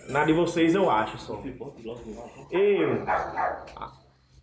Na 0.09 0.24
de 0.24 0.33
vocês 0.33 0.74
eu 0.74 0.90
acho 0.90 1.18
só. 1.18 1.40
Eu 2.50 3.05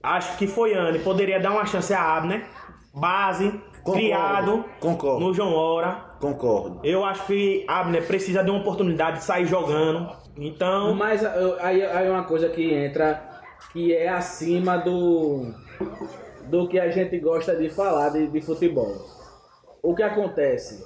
acho 0.03 0.37
que 0.37 0.47
foi 0.47 0.73
Anne. 0.73 0.99
Poderia 0.99 1.39
dar 1.39 1.51
uma 1.51 1.65
chance 1.65 1.93
a 1.93 2.01
Abner. 2.17 2.45
Base, 2.93 3.51
Concordo, 3.83 3.91
criado 3.99 4.65
concordo. 4.79 5.19
no 5.25 5.33
João 5.33 5.53
Hora. 5.53 6.15
Concordo. 6.19 6.79
Eu 6.83 7.05
acho 7.05 7.27
que 7.27 7.63
Abner 7.67 8.07
precisa 8.07 8.43
de 8.43 8.49
uma 8.49 8.59
oportunidade 8.59 9.17
de 9.19 9.23
sair 9.23 9.45
jogando. 9.45 10.09
Então, 10.35 10.95
Mas 10.95 11.21
eu- 11.21 11.57
aí, 11.59 11.83
aí 11.85 12.09
uma 12.09 12.23
coisa 12.23 12.49
que 12.49 12.73
entra 12.73 13.23
que 13.71 13.93
é 13.93 14.09
acima 14.09 14.77
do 14.77 15.53
do 16.49 16.67
que 16.67 16.79
a 16.79 16.89
gente 16.89 17.19
gosta 17.19 17.55
de 17.55 17.69
falar 17.69 18.09
de, 18.09 18.27
de 18.27 18.41
futebol. 18.41 18.95
O 19.83 19.93
que 19.93 20.01
acontece? 20.01 20.83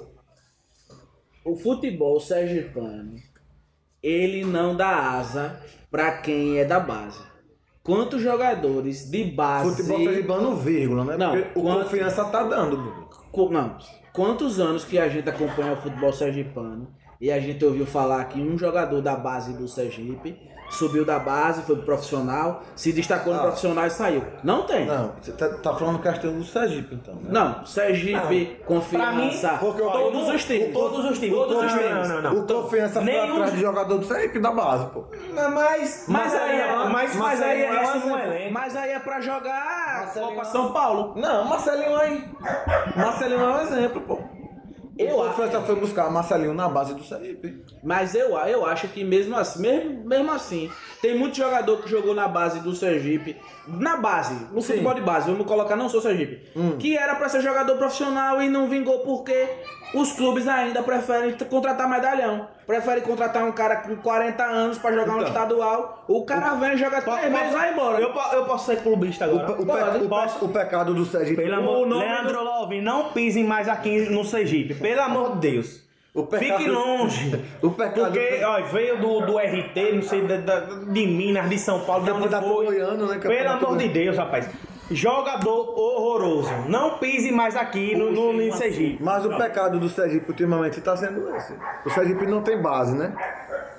O 1.44 1.56
futebol 1.56 2.20
sergipano, 2.20 3.16
ele 4.02 4.46
não 4.46 4.76
dá 4.76 4.90
asa 5.18 5.60
pra 5.90 6.18
quem 6.18 6.58
é 6.60 6.66
da 6.66 6.80
base. 6.80 7.20
quantos 7.84 8.22
jogadores 8.22 9.10
de 9.10 9.24
base. 9.24 9.72
Futebol 9.76 9.98
sergipano, 10.04 10.56
vírgula, 10.56 11.04
né? 11.04 11.18
Não, 11.18 11.32
Porque 11.32 11.60
o 11.60 11.64
quanto- 11.64 11.84
confiança 11.86 12.26
tá 12.26 12.44
dando. 12.44 12.78
Não, 13.50 13.78
quantos 14.14 14.60
anos 14.60 14.86
que 14.86 15.00
a 15.00 15.10
gente 15.10 15.28
acompanha 15.28 15.74
o 15.74 15.78
futebol 15.78 16.14
sergipano 16.14 16.94
e 17.20 17.32
a 17.32 17.40
gente 17.40 17.66
ouviu 17.66 17.86
falar 17.88 18.24
que 18.26 18.40
um 18.40 18.56
jogador 18.56 19.02
da 19.02 19.16
base 19.16 19.58
do 19.58 19.68
Sergipe 19.68 20.38
subiu 20.72 21.06
da 21.06 21.20
base, 21.20 21.62
foi 21.64 21.76
pro 21.76 21.86
profissional, 21.86 22.64
se 22.76 22.92
destacou 22.94 23.34
no 23.34 23.40
Ah. 23.40 23.44
profissional 23.44 23.86
e 23.86 23.90
saiu. 23.90 24.24
Não 24.44 24.64
tem. 24.64 24.86
Não, 24.86 24.98
Não, 25.04 25.12
você 25.22 25.32
tá, 25.34 25.50
tá 25.50 25.74
falando 25.76 26.00
questão 26.00 26.34
do 26.34 26.44
Sergipe, 26.44 26.96
então, 26.96 27.16
né? 27.16 27.56
Sergipe, 27.66 28.58
confiança, 28.66 29.08
Pra 29.08 29.12
mim, 29.16 29.60
porque 29.60 29.82
eu- 29.82 29.92
todos 29.92 30.30
os 30.30 30.44
times. 30.46 30.74
Todos 30.74 31.06
os 31.12 31.20
times. 31.20 31.36
Todos 31.38 31.58
os 31.58 31.64
Não, 31.64 31.78
times. 31.78 32.08
não, 32.10 32.22
não, 32.22 32.34
não. 32.34 32.44
O 32.44 32.48
confiança 32.48 32.94
foi 33.02 33.04
Nenhum- 33.04 33.34
atrás 33.34 33.52
de 33.54 33.62
jogador 33.62 33.98
do 33.98 34.06
Sergipe 34.06 34.40
da 34.40 34.52
base, 34.52 34.86
pô. 34.88 35.04
Mas, 35.34 35.50
mas, 35.54 36.06
Mas 36.08 36.34
aí, 36.36 36.60
é- 36.60 36.76
mas, 36.76 36.90
mas, 36.92 37.16
mas 37.16 37.42
aí 37.42 37.62
é 37.62 37.72
não 37.72 38.18
é 38.18 38.50
Mas 38.50 38.76
aí 38.76 38.92
é 38.92 39.00
pra 39.00 39.20
jogar 39.22 40.00
Marcelinho- 40.02 40.30
Copa 40.34 40.46
São 40.46 40.72
Paulo. 40.72 41.14
Não, 41.16 41.46
Marcelinho 41.46 41.96
aí. 41.98 42.24
Marcelinho 42.96 43.42
é 43.42 43.48
um 43.48 43.62
exemplo, 43.62 44.02
pô. 44.02 44.20
Eu 45.10 45.18
o 45.18 45.24
acho. 45.24 45.62
foi 45.66 45.76
buscar 45.76 46.10
Marcelinho 46.12 46.54
na 46.54 46.68
base 46.70 46.94
do 46.94 47.04
Sergipe. 47.04 47.64
Mas 47.84 48.14
eu, 48.16 48.38
eu 48.38 48.66
acho 48.66 48.88
que 48.90 49.04
mesmo 49.04 49.36
assim, 49.38 49.62
mesmo, 49.62 50.04
mesmo 50.06 50.32
assim, 50.32 50.70
tem 51.02 51.18
muito 51.18 51.36
jogador 51.38 51.78
que 51.82 51.90
jogou 51.90 52.14
na 52.14 52.28
base 52.28 52.60
do 52.60 52.76
Sergipe, 52.76 53.36
na 53.68 53.98
base, 53.98 54.34
no 54.52 54.62
Sim. 54.62 54.74
futebol 54.74 54.94
de 54.94 55.02
base, 55.02 55.30
vamos 55.32 55.46
colocar, 55.48 55.76
não 55.76 55.90
sou 55.90 56.02
Sergipe, 56.02 56.42
Hum. 56.56 56.78
que 56.78 56.98
era 56.98 57.16
pra 57.16 57.30
ser 57.30 57.42
jogador 57.42 57.76
profissional 57.78 58.42
e 58.42 58.50
não 58.50 58.68
vingou 58.68 59.00
porque 59.00 59.48
os 59.94 60.12
clubes 60.14 60.48
ainda 60.48 60.82
preferem 60.84 61.34
contratar 61.50 61.90
medalhão. 61.90 62.48
Preferem 62.66 63.04
contratar 63.04 63.44
um 63.44 63.52
cara 63.52 63.78
com 63.78 63.96
40 63.98 64.44
anos 64.44 64.78
pra 64.78 64.92
jogar 64.94 65.14
um 65.14 65.18
Então. 65.18 65.28
estadual. 65.28 66.06
O 66.08 66.24
cara 66.26 66.54
vem 66.56 66.78
jogar 66.78 67.02
três 67.02 67.32
meses 67.32 67.50
e 67.50 67.54
vai 67.54 67.74
embora. 67.74 68.00
Eu, 68.00 68.14
eu 68.34 68.46
posso 68.46 68.66
ser 68.68 68.78
clubista 68.82 69.28
O, 69.28 69.32
agora? 69.40 69.54
pe- 69.54 69.62
o, 69.62 69.66
Pode, 69.66 70.00
pe- 70.00 70.06
o, 70.06 70.10
posso. 70.10 70.46
o 70.46 70.50
pecado 70.50 70.94
do 70.94 71.06
Sergipe. 71.06 71.42
Pelo 71.42 71.56
O 71.56 71.60
amor 71.60 71.88
nome 71.88 72.06
Leandro 72.06 72.44
Lovin, 72.44 72.82
não 72.82 73.06
pisem 73.12 73.44
mais 73.44 73.68
aqui 73.68 74.10
no 74.10 74.24
Sergipe. 74.24 74.76
Pelo 74.76 75.02
amor 75.02 75.38
de 75.38 75.52
Deus. 75.52 75.82
O 76.14 76.24
pecado- 76.26 76.58
Fique 76.60 76.70
longe. 76.70 77.42
O 77.62 77.72
pecado 77.72 78.06
Porque, 78.06 78.42
ó, 78.44 78.62
veio 78.64 78.98
do, 79.00 79.22
do 79.22 79.38
RT, 79.38 79.92
não 79.94 80.02
sei, 80.02 80.22
da- 80.22 80.38
da- 80.38 80.60
de 80.60 81.08
Minas, 81.08 81.50
de 81.50 81.58
São 81.58 81.80
Paulo, 81.82 82.04
de 82.06 82.12
onde 82.12 82.28
foi. 82.30 82.66
goiano, 82.66 83.08
né? 83.08 83.18
Pelo 83.18 83.22
Campeonato 83.22 83.66
amor 83.66 83.78
de 83.78 83.88
Deus, 83.90 84.18
rapaz. 84.18 84.50
Jogador 84.96 85.74
horroroso. 85.80 86.50
Não 86.68 86.98
pise 86.98 87.32
mais 87.32 87.56
aqui 87.56 87.96
no, 87.96 88.12
no, 88.12 88.34
no 88.34 88.54
Sergipe. 88.54 89.02
Mas 89.02 89.26
o 89.26 89.36
pecado 89.38 89.80
do 89.80 89.88
Sergipe 89.90 90.30
ultimamente 90.30 90.80
está 90.80 90.96
sendo 90.98 91.34
esse. 91.36 91.54
O 91.86 91.90
Sergipe 91.90 92.26
não 92.28 92.42
tem 92.42 92.62
base, 92.62 92.96
né? 92.96 93.14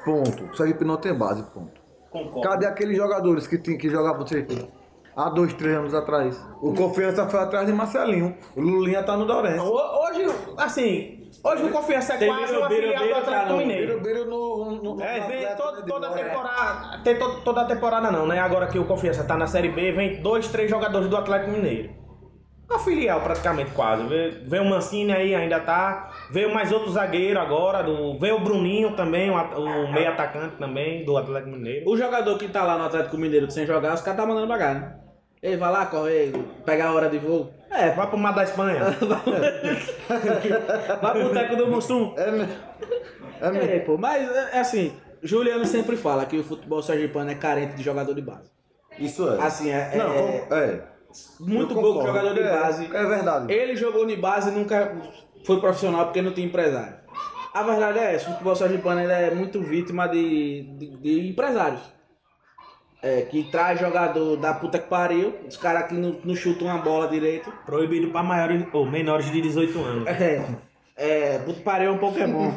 Ponto. 0.05 0.45
O 0.47 0.57
Sergipe 0.57 0.85
não 0.85 0.97
tem 0.97 1.15
base, 1.17 1.43
ponto. 1.55 1.81
Concordo. 2.11 2.41
Cadê 2.49 2.67
aqueles 2.67 2.97
jogadores 2.97 3.47
que, 3.47 3.57
tinham 3.59 3.79
que 3.79 3.89
jogavam 3.89 4.19
pro 4.19 4.29
Sergipe? 4.29 4.69
Há 5.15 5.29
dois, 5.29 5.53
três 5.53 5.77
anos 5.77 5.95
atrás. 5.95 6.41
O 6.61 6.73
Confiança 6.73 7.29
foi 7.29 7.41
atrás 7.41 7.67
de 7.67 7.73
Marcelinho. 7.73 8.35
O 8.57 8.61
Lulinha 8.61 9.03
tá 9.03 9.15
no 9.17 9.27
Dorense. 9.27 9.59
Ho- 9.59 10.09
Hoje, 10.09 10.27
assim, 10.57 11.22
hoje 11.45 11.63
o 11.65 11.71
Confiança 11.71 12.15
é 12.15 12.17
Tem 12.19 12.29
quase 12.29 12.57
uma 12.57 12.69
filial 12.69 13.05
do 13.07 13.15
Atlético 13.15 13.31
tá 13.31 13.47
no- 13.47 13.57
Mineiro. 13.57 14.01
No, 14.27 14.71
no, 14.75 14.95
no 14.97 15.03
É, 15.03 15.21
vem 15.21 15.45
Atlético, 15.47 15.63
todo- 15.63 15.77
né, 15.81 15.85
toda 15.87 16.07
a 16.07 16.11
Boré. 16.11 16.25
temporada. 16.25 17.01
Tem 17.03 17.19
to- 17.19 17.41
toda 17.45 17.61
a 17.63 17.65
temporada 17.65 18.11
não, 18.11 18.27
né? 18.27 18.39
Agora 18.39 18.67
que 18.67 18.79
o 18.79 18.85
Confiança 18.85 19.25
tá 19.25 19.37
na 19.37 19.47
Série 19.47 19.69
B, 19.69 19.93
vem 19.93 20.23
dois, 20.23 20.49
três 20.49 20.71
jogadores 20.71 21.09
do 21.09 21.17
Atlético 21.17 21.51
Mineiro. 21.51 21.91
A 22.71 22.79
filial 22.79 23.21
praticamente 23.21 23.71
quase. 23.73 24.03
Veio, 24.05 24.49
veio 24.49 24.63
o 24.63 24.71
Mancini 24.71 25.13
aí, 25.13 25.35
ainda 25.35 25.61
tá. 25.61 26.11
Veio 26.31 26.55
mais 26.55 26.73
outro 26.73 26.91
zagueiro 26.91 27.39
agora. 27.39 27.83
Do, 27.83 28.19
veio 28.19 28.37
o 28.37 28.41
Bruninho 28.41 28.97
também, 28.97 29.29
o, 29.31 29.35
o 29.35 29.93
meio 29.93 30.09
atacante 30.09 30.57
também 30.57 31.05
do 31.05 31.19
Atlético 31.19 31.51
Mineiro. 31.51 31.91
O 31.91 31.97
jogador 31.99 32.39
que 32.39 32.49
tá 32.49 32.63
lá 32.65 32.79
no 32.79 32.85
Atlético 32.85 33.19
Mineiro 33.19 33.51
sem 33.51 33.67
jogar, 33.67 33.93
os 33.93 34.01
caras 34.01 34.19
tá 34.21 34.27
mandando 34.27 34.49
pagar, 34.49 34.75
né? 34.75 34.95
Ele 35.43 35.57
vai 35.59 35.71
lá, 35.71 35.85
corre, 35.85 36.33
pegar 36.65 36.87
a 36.87 36.93
hora 36.95 37.11
de 37.11 37.19
voo. 37.19 37.51
É, 37.73 37.91
vai 37.91 38.07
pro 38.07 38.19
Mar 38.19 38.35
da 38.35 38.45
Espanha. 38.45 38.81
Vai 41.01 41.13
pro 41.13 41.31
teco 41.33 41.57
do 41.57 41.67
Mussum. 41.69 42.15
É, 42.17 42.47
é, 43.41 43.77
É, 43.77 43.79
pô, 43.81 43.97
mas 43.97 44.31
é 44.31 44.51
é 44.57 44.61
assim, 44.61 44.93
Juliano 45.23 45.65
sempre 45.65 45.97
fala 45.97 46.27
que 46.27 46.37
o 46.39 46.45
futebol 46.45 46.83
sergipano 46.83 47.31
é 47.31 47.35
carente 47.35 47.75
de 47.75 47.83
jogador 47.83 48.15
de 48.15 48.23
base. 48.23 48.51
Isso 48.99 49.29
é. 49.29 49.41
Assim, 49.43 49.71
é, 49.71 49.97
Não, 49.97 50.13
é 50.13 50.47
é. 50.51 50.83
muito 51.41 51.75
pouco 51.75 52.07
jogador 52.07 52.35
de 52.35 52.41
É, 52.41 52.51
base. 52.51 52.85
É 52.85 53.05
verdade. 53.07 53.53
Ele 53.53 53.75
jogou 53.75 54.07
de 54.07 54.17
base 54.17 54.51
e 54.51 54.53
nunca 54.53 54.95
foi 55.45 55.61
profissional 55.61 56.05
porque 56.07 56.21
não 56.21 56.33
tinha 56.33 56.47
empresário. 56.47 56.97
A 57.55 57.63
verdade 57.63 57.99
é 57.99 58.15
essa, 58.15 58.29
o 58.29 58.33
futebol 58.33 58.57
sergipano 58.57 59.01
ele 59.01 59.13
é 59.13 59.31
muito 59.35 59.61
vítima 59.61 60.07
de, 60.09 60.63
de, 60.79 60.97
de 60.97 61.29
empresários. 61.29 61.83
É, 63.03 63.23
que 63.23 63.43
traz 63.51 63.81
jogador 63.81 64.37
da 64.37 64.55
puta 64.55 64.79
que 64.79 64.89
pariu, 64.89 65.35
os 65.49 65.57
caras 65.57 65.89
que 65.89 65.95
não, 65.95 66.21
não 66.25 66.37
chutam 66.37 66.69
uma 66.69 66.79
bola 66.79 67.09
direito. 67.09 67.53
Proibido 67.67 68.13
para 68.13 68.23
maiores 68.23 68.65
ou 68.73 68.87
menores 68.87 69.31
de 69.31 69.41
18 69.41 69.79
anos. 69.81 70.07
É, 70.07 70.45
é, 70.97 71.39
puta 71.39 71.59
que 71.59 71.65
pariu 71.65 71.89
é 71.89 71.93
um 71.93 71.99
Pokémon. 71.99 72.53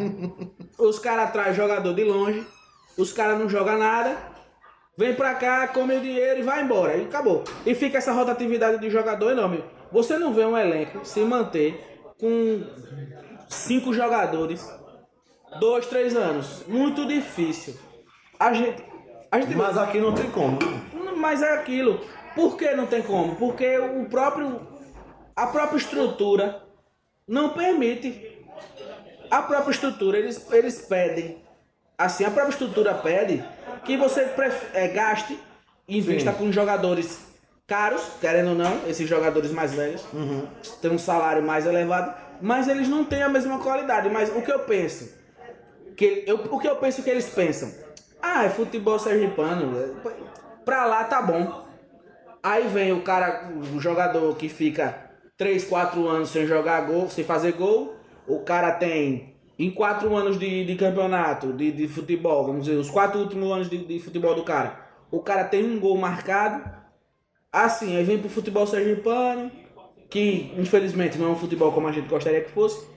os 0.78 1.00
caras 1.00 1.32
trazem 1.32 1.56
jogador 1.56 1.94
de 1.94 2.04
longe, 2.04 2.46
os 2.96 3.12
caras 3.12 3.40
não 3.40 3.50
jogam 3.50 3.80
nada, 3.80 4.18
vem 4.96 5.16
pra 5.16 5.34
cá, 5.34 5.68
come 5.68 5.96
o 5.96 6.00
dinheiro 6.00 6.42
e 6.42 6.44
vai 6.44 6.62
embora. 6.62 6.96
E 6.96 7.06
acabou. 7.06 7.44
E 7.66 7.74
fica 7.74 7.98
essa 7.98 8.12
rotatividade 8.12 8.80
de 8.80 8.90
jogador 8.90 9.32
enorme. 9.32 9.64
Você 9.92 10.18
não 10.18 10.34
vê 10.34 10.46
um 10.46 10.58
elenco 10.58 11.04
se 11.04 11.22
manter 11.22 12.04
com 12.20 12.64
cinco 13.48 13.94
jogadores, 13.94 14.70
dois, 15.60 15.86
três 15.88 16.16
anos. 16.16 16.66
Muito 16.68 17.06
difícil. 17.06 17.76
A 18.40 18.54
gente. 18.54 18.95
Gente 19.42 19.56
Mas 19.56 19.78
aqui 19.78 20.00
não 20.00 20.14
tem 20.14 20.30
como. 20.32 20.58
mas 21.18 21.42
é 21.42 21.54
aquilo. 21.54 22.00
Por 22.34 22.58
que 22.58 22.72
não 22.72 22.86
tem 22.86 23.02
como? 23.02 23.36
Porque 23.36 23.78
o 23.78 24.06
próprio. 24.06 24.62
A 25.36 25.48
própria 25.48 25.78
estrutura 25.78 26.64
não 27.28 27.50
permite. 27.50 28.34
A 29.30 29.42
própria 29.42 29.72
estrutura, 29.72 30.18
eles, 30.18 30.50
eles 30.52 30.82
pedem. 30.82 31.38
Assim, 31.98 32.24
a 32.24 32.32
própria 32.32 32.52
estrutura 32.52 32.94
pede 32.94 33.44
que 33.84 33.98
você 33.98 34.30
eh, 34.74 34.88
gaste, 34.90 35.40
invista 35.88 36.32
Sim. 36.32 36.38
com 36.38 36.52
jogadores 36.52 37.20
caros, 37.68 38.02
querendo 38.22 38.50
ou 38.50 38.56
não, 38.56 38.88
esses 38.88 39.08
jogadores 39.10 39.52
mais 39.52 39.74
velhos, 39.74 40.06
tem 40.82 40.92
um 40.92 41.00
salário 41.00 41.42
mais 41.42 41.66
elevado, 41.66 42.14
mas 42.42 42.68
eles 42.68 42.88
não 42.88 43.04
têm 43.04 43.24
a 43.24 43.30
mesma 43.30 43.60
qualidade. 43.60 44.10
Mas 44.10 44.30
o 44.30 44.42
que 44.42 44.52
eu 44.52 44.60
penso? 44.60 45.12
Que 45.96 46.24
eu, 46.28 46.36
o 46.36 46.60
que 46.60 46.68
eu 46.68 46.76
penso 46.76 47.02
que 47.02 47.10
eles 47.10 47.30
pensam? 47.30 47.85
Ah, 48.28 48.44
é 48.44 48.50
futebol 48.50 48.98
sergipano. 48.98 50.02
Pra 50.66 50.88
lá 50.88 51.04
tá 51.04 51.22
bom. 51.22 51.64
Aí 52.42 52.68
vem 52.68 52.92
o 52.92 53.02
cara, 53.02 53.52
o 53.52 53.80
jogador 53.80 54.36
que 54.36 54.50
fica 54.50 55.12
3, 55.38 55.64
4 55.66 56.08
anos 56.08 56.30
sem 56.30 56.48
jogar 56.48 56.88
gol, 56.88 57.08
sem 57.08 57.24
fazer 57.24 57.52
gol. 57.52 57.96
O 58.28 58.40
cara 58.40 58.72
tem, 58.72 59.36
em 59.60 59.70
4 59.70 60.14
anos 60.16 60.40
de, 60.40 60.66
de 60.66 60.76
campeonato, 60.76 61.54
de, 61.54 61.72
de 61.72 61.88
futebol, 61.88 62.48
vamos 62.48 62.66
dizer, 62.66 62.78
os 62.78 62.90
4 62.90 63.20
últimos 63.20 63.52
anos 63.52 63.70
de, 63.70 63.78
de 63.86 64.00
futebol 64.00 64.34
do 64.34 64.44
cara. 64.44 64.80
O 65.12 65.20
cara 65.20 65.44
tem 65.44 65.64
um 65.64 65.80
gol 65.80 65.96
marcado. 65.96 66.68
Assim, 67.54 67.96
aí 67.96 68.04
vem 68.04 68.18
pro 68.18 68.28
futebol 68.28 68.66
sergipano, 68.66 69.52
que 70.10 70.52
infelizmente 70.58 71.20
não 71.20 71.28
é 71.28 71.30
um 71.30 71.36
futebol 71.36 71.72
como 71.72 71.88
a 71.88 71.92
gente 71.92 72.10
gostaria 72.10 72.42
que 72.42 72.50
fosse. 72.50 72.88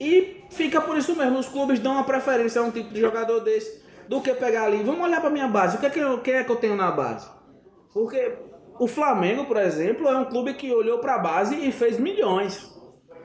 E 0.00 0.44
fica 0.48 0.80
por 0.80 0.96
isso 0.96 1.14
mesmo, 1.14 1.38
os 1.38 1.48
clubes 1.48 1.78
dão 1.78 1.92
uma 1.92 2.04
preferência 2.04 2.62
a 2.62 2.64
um 2.64 2.70
tipo 2.70 2.92
de 2.94 3.00
jogador 3.00 3.40
desse 3.40 3.86
do 4.08 4.20
que 4.20 4.32
pegar 4.34 4.64
ali. 4.64 4.82
Vamos 4.82 5.04
olhar 5.04 5.20
pra 5.20 5.30
minha 5.30 5.48
base, 5.48 5.76
o 5.76 5.80
que 5.80 5.86
é 5.86 5.90
que 5.90 5.98
eu, 5.98 6.18
quem 6.20 6.34
é 6.34 6.44
que 6.44 6.50
eu 6.50 6.56
tenho 6.56 6.74
na 6.74 6.90
base? 6.90 7.28
Porque 7.92 8.32
o 8.78 8.86
Flamengo, 8.86 9.44
por 9.44 9.56
exemplo, 9.56 10.08
é 10.08 10.16
um 10.16 10.24
clube 10.24 10.54
que 10.54 10.72
olhou 10.72 10.98
pra 10.98 11.18
base 11.18 11.56
e 11.56 11.72
fez 11.72 11.98
milhões. 11.98 12.74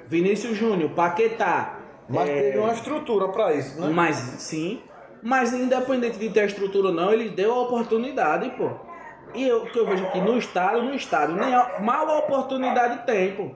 Vinícius 0.08 0.58
Júnior, 0.58 0.92
Paquetá. 0.92 1.80
Mas 2.10 2.30
é, 2.30 2.42
teve 2.42 2.58
uma 2.58 2.74
estrutura 2.74 3.30
pra 3.30 3.54
isso, 3.54 3.80
né? 3.80 3.90
mas 3.90 4.18
sim, 4.18 4.82
mas 5.22 5.54
independente 5.54 6.20
de 6.20 6.30
ter 6.30 6.42
a 6.42 6.46
estrutura 6.46 6.90
ou 6.90 6.94
não, 6.94 7.14
ele 7.14 7.30
deu 7.30 7.54
a 7.54 7.62
oportunidade, 7.62 8.50
pô. 8.52 8.72
E 9.34 9.48
eu, 9.48 9.64
o 9.64 9.72
que 9.72 9.80
eu 9.80 9.86
vejo 9.86 10.06
aqui 10.06 10.20
no 10.20 10.38
estado, 10.38 10.84
no 10.84 10.94
estado, 10.94 11.34
nem 11.34 11.56
a, 11.56 11.80
mal 11.80 12.08
a 12.10 12.20
oportunidade 12.20 13.06
tem, 13.06 13.34
pô. 13.36 13.52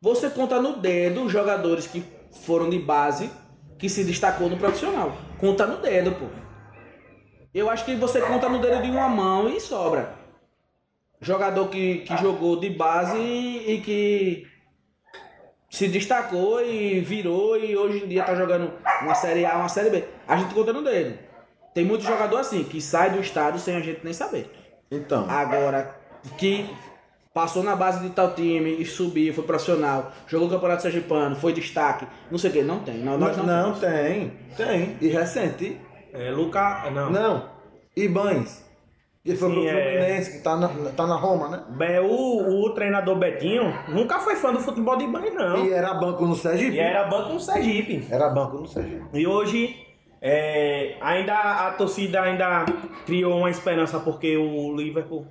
Você 0.00 0.28
conta 0.30 0.60
no 0.60 0.76
dedo 0.76 1.24
os 1.24 1.32
jogadores 1.32 1.86
que 1.86 2.04
foram 2.44 2.68
de 2.68 2.78
base 2.78 3.30
que 3.78 3.88
se 3.88 4.04
destacou 4.04 4.48
no 4.48 4.56
profissional. 4.56 5.16
Conta 5.38 5.66
no 5.66 5.78
dedo, 5.78 6.12
pô. 6.12 6.26
Eu 7.58 7.68
acho 7.68 7.84
que 7.84 7.96
você 7.96 8.20
conta 8.20 8.48
no 8.48 8.60
dedo 8.60 8.80
de 8.82 8.88
uma 8.88 9.08
mão 9.08 9.48
e 9.48 9.60
sobra. 9.60 10.14
Jogador 11.20 11.66
que, 11.68 11.98
que 11.98 12.16
jogou 12.16 12.60
de 12.60 12.70
base 12.70 13.18
e, 13.18 13.72
e 13.72 13.80
que 13.80 14.46
se 15.68 15.88
destacou 15.88 16.64
e 16.64 17.00
virou 17.00 17.58
e 17.58 17.76
hoje 17.76 18.04
em 18.04 18.06
dia 18.06 18.22
tá 18.22 18.36
jogando 18.36 18.72
uma 19.02 19.14
série 19.16 19.44
A, 19.44 19.56
uma 19.56 19.68
série 19.68 19.90
B. 19.90 20.04
A 20.28 20.36
gente 20.36 20.54
conta 20.54 20.72
no 20.72 20.84
dedo. 20.84 21.18
Tem 21.74 21.84
muito 21.84 22.04
jogador 22.04 22.38
assim 22.38 22.62
que 22.62 22.80
sai 22.80 23.10
do 23.10 23.20
estado 23.20 23.58
sem 23.58 23.74
a 23.74 23.80
gente 23.80 24.04
nem 24.04 24.12
saber. 24.12 24.48
Então. 24.88 25.28
Agora, 25.28 25.96
que 26.38 26.70
passou 27.34 27.64
na 27.64 27.74
base 27.74 28.06
de 28.06 28.10
tal 28.10 28.36
time 28.36 28.80
e 28.80 28.86
subiu, 28.86 29.34
foi 29.34 29.42
profissional, 29.42 30.12
jogou 30.28 30.46
o 30.46 30.50
Campeonato 30.50 30.82
Sergipano, 30.82 31.34
foi 31.34 31.52
destaque, 31.52 32.06
não 32.30 32.38
sei 32.38 32.50
o 32.50 32.52
que, 32.52 32.62
não 32.62 32.78
tem. 32.84 32.98
Nós, 32.98 33.18
nós 33.18 33.36
Não, 33.36 33.44
não, 33.44 33.70
não, 33.70 33.80
tem. 33.80 34.32
Tem. 34.56 34.96
E 35.00 35.08
recente. 35.08 35.87
É, 36.12 36.30
Luca. 36.30 36.90
Não. 36.90 37.10
Não. 37.10 37.50
Ibanes. 37.96 38.66
Que 39.24 39.36
foi 39.36 39.52
pro 39.52 39.60
Sim, 39.60 39.68
é. 39.68 39.72
Fluminense, 39.72 40.32
que 40.32 40.42
tá 40.42 40.56
na, 40.56 40.68
tá 40.96 41.06
na 41.06 41.16
Roma, 41.16 41.48
né? 41.48 41.62
Bem, 41.70 41.98
o, 42.00 42.64
o 42.64 42.70
treinador 42.70 43.16
Betinho 43.16 43.74
nunca 43.88 44.18
foi 44.20 44.36
fã 44.36 44.52
do 44.52 44.60
futebol 44.60 44.96
de 44.96 45.06
banho, 45.06 45.34
não. 45.34 45.66
E 45.66 45.72
era 45.72 45.92
banco 45.94 46.24
no 46.24 46.34
Sergipe. 46.34 46.76
E 46.76 46.78
era 46.78 47.04
banco 47.04 47.34
no 47.34 47.40
Sergipe. 47.40 48.06
Era 48.10 48.30
banco 48.30 48.56
no 48.58 48.66
Sergipe. 48.66 49.04
E 49.12 49.26
hoje, 49.26 49.76
é, 50.22 50.96
ainda 51.00 51.34
a 51.34 51.72
torcida 51.72 52.22
ainda 52.22 52.64
criou 53.04 53.36
uma 53.36 53.50
esperança 53.50 54.00
porque 54.00 54.36
o 54.36 54.74
Liverpool 54.74 55.26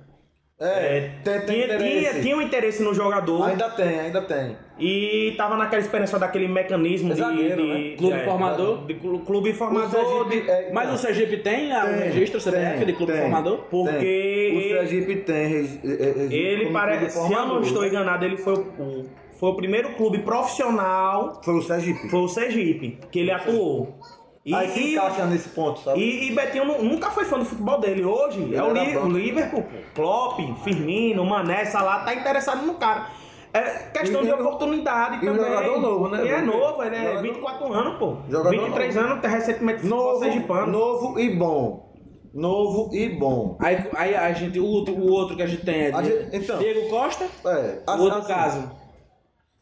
É, 0.60 1.10
tem, 1.22 1.40
tem 1.40 1.46
tinha, 1.46 1.64
interesse. 1.66 1.98
tinha, 2.10 2.22
tinha 2.22 2.36
um 2.36 2.42
interesse 2.42 2.82
no 2.82 2.92
jogador 2.92 3.44
Ainda 3.48 3.70
tem, 3.70 4.00
ainda 4.00 4.20
tem. 4.22 4.56
e 4.76 5.32
tava 5.36 5.56
naquela 5.56 5.80
esperança 5.80 6.18
daquele 6.18 6.48
mecanismo 6.48 7.14
de, 7.14 7.20
Zagueiro, 7.20 7.62
de- 7.62 7.68
né? 7.68 7.74
de- 7.90 7.96
Clube 7.96 8.16
é, 8.16 8.24
formador. 8.24 8.84
de 8.86 8.94
clu- 8.94 9.20
clube 9.20 9.50
O 9.50 9.54
formador, 9.54 9.90
Sergipe, 10.26 10.42
de- 10.44 10.50
é, 10.50 10.70
Mas 10.72 10.92
o 10.92 10.98
Sergipe 10.98 11.36
tem 11.36 11.72
a- 11.72 11.84
o 11.84 11.88
Tem, 11.88 11.98
registro 12.10 12.40
CBF 12.40 12.76
tem, 12.78 12.86
de 12.86 12.92
clube 12.92 13.12
tem. 13.12 13.20
formador? 13.22 13.58
porque 13.70 13.92
Tem. 14.00 14.56
O 14.56 14.60
ele, 14.60 14.68
Sergipe 14.78 15.16
tem. 15.16 15.36
é, 15.36 15.46
é, 15.46 15.48
registro 15.52 16.34
ele 16.36 16.62
como 16.64 16.72
parece, 16.72 17.10
se 17.24 17.32
eu 17.32 17.46
não 17.46 17.60
estou 17.60 17.86
enganado, 17.86 18.24
ele 18.24 18.36
foi 18.36 18.54
o, 18.54 19.04
foi 19.38 19.50
o 19.50 19.54
primeiro 19.54 19.90
clube 19.94 20.18
profissional, 20.18 21.40
Foi 21.44 21.54
o 21.54 21.62
Sergipe. 21.62 22.08
foi 22.08 22.18
o 22.20 22.26
Sergipe, 22.28 22.98
que 23.12 23.20
ele 23.20 23.30
atuou. 23.30 23.96
E, 24.44 24.54
Aí 24.54 24.68
se 24.70 24.80
e- 24.80 24.92
encaixa 24.94 25.26
nesse 25.26 25.48
ponto, 25.50 25.80
sabe? 25.80 26.00
E, 26.00 26.28
e 26.30 26.34
Betinho 26.34 26.64
nu- 26.64 26.82
nunca 26.82 27.10
foi 27.10 27.24
fã 27.24 27.38
do 27.38 27.44
futebol 27.44 27.78
dele. 27.80 28.04
Hoje 28.04 28.54
é 28.54 28.62
o, 28.62 28.72
Li- 28.72 29.22
Liverpool, 29.24 29.62
pô. 29.62 29.68
Klopp, 29.94 30.40
Firmino, 30.64 31.24
Mané, 31.24 31.64
Salah, 31.66 32.00
tá 32.04 32.14
interessado 32.14 32.64
no 32.64 32.74
cara. 32.74 33.08
É 33.52 33.60
questão 33.92 34.20
E- 34.20 34.24
de 34.24 34.30
e- 34.30 34.32
oportunidade 34.32 35.24
e 35.24 35.28
um 35.28 35.32
também. 35.34 35.50
jogador 35.50 35.80
novo, 35.80 36.08
né? 36.08 36.24
E 36.24 36.28
é 36.28 36.40
novo, 36.42 36.82
ele 36.82 36.96
é 36.96 37.02
Jogador- 37.02 37.22
24 37.22 37.72
anos, 37.72 37.98
pô. 37.98 38.16
Jogador 38.28 38.50
23 38.50 38.96
anos, 38.96 39.20
tá 39.22 39.28
recentemente 39.28 39.80
futebol 39.80 40.04
novo, 40.12 40.18
sergipano. 40.24 40.66
novo 40.72 41.18
e 41.20 41.34
bom. 41.34 41.88
Novo 42.32 42.90
e 42.94 43.08
bom. 43.08 43.56
Aí, 43.60 43.78
aí 43.96 44.14
a 44.14 44.32
gente, 44.32 44.60
o, 44.60 44.66
outro- 44.66 44.94
o 44.94 45.10
outro 45.10 45.34
que 45.34 45.42
a 45.42 45.46
gente 45.46 45.64
tem 45.64 45.86
é 45.86 45.90
de- 45.90 46.04
gente- 46.04 46.36
então. 46.36 46.58
Diego 46.58 46.88
Costa. 46.88 47.24
É, 47.46 47.80
O 47.90 48.00
outro 48.02 48.18
assim, 48.18 48.28
caso. 48.28 48.70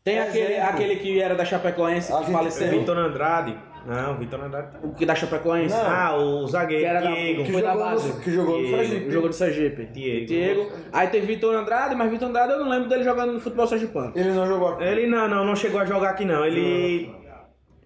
Tem 0.05 0.19
Exemplo. 0.19 0.31
aquele, 0.41 0.61
aquele 0.61 0.97
que 0.97 1.21
era 1.21 1.35
da 1.35 1.45
Chapecoense 1.45 2.13
que 2.13 2.31
faleceu. 2.33 2.69
Vitor 2.71 2.97
Andrade. 2.99 3.57
Não, 3.87 4.17
Vitor 4.17 4.41
Andrade. 4.43 4.73
tá- 4.73 4.79
O 4.83 4.93
que 4.95 5.07
da 5.07 5.15
Chapecoense. 5.15 5.75
Não. 5.75 5.87
Ah, 5.87 6.17
o 6.17 6.47
zagueiro 6.49 6.83
Que 6.83 6.89
era 6.89 7.01
da- 7.01 7.11
Diego. 7.11 7.45
Que 7.45 7.53
Foi 7.53 7.63
da 7.63 7.73
jogou, 7.73 7.85
base. 7.87 8.09
no, 8.09 8.21
que 8.21 8.31
jogou 8.33 8.57
no 8.59 8.63
Diego. 8.67 8.77
Sergipe. 8.77 9.11
Jogou 9.11 9.27
no 9.29 9.33
Sergipe. 9.33 9.85
Diego. 9.87 10.73
Aí 10.93 11.07
tem 11.09 11.21
Vitor 11.23 11.55
Andrade, 11.55 11.95
mas 11.95 12.11
Vitor 12.11 12.29
Andrade 12.29 12.53
eu 12.53 12.59
não 12.59 12.69
lembro 12.69 12.89
dele 12.89 13.05
jogando 13.05 13.33
no 13.35 13.41
futebol 13.41 13.67
sergipano. 13.67 14.13
Ele 14.17 14.33
não 14.33 14.47
jogou 14.47 14.69
aqui. 14.71 14.85
Ele 14.85 15.07
não, 15.07 15.29
não, 15.29 15.45
não 15.45 15.55
chegou 15.57 15.81
a 15.81 15.85
jogar 15.85 16.11
aqui 16.11 16.25
não. 16.25 16.45
Ele. 16.45 17.15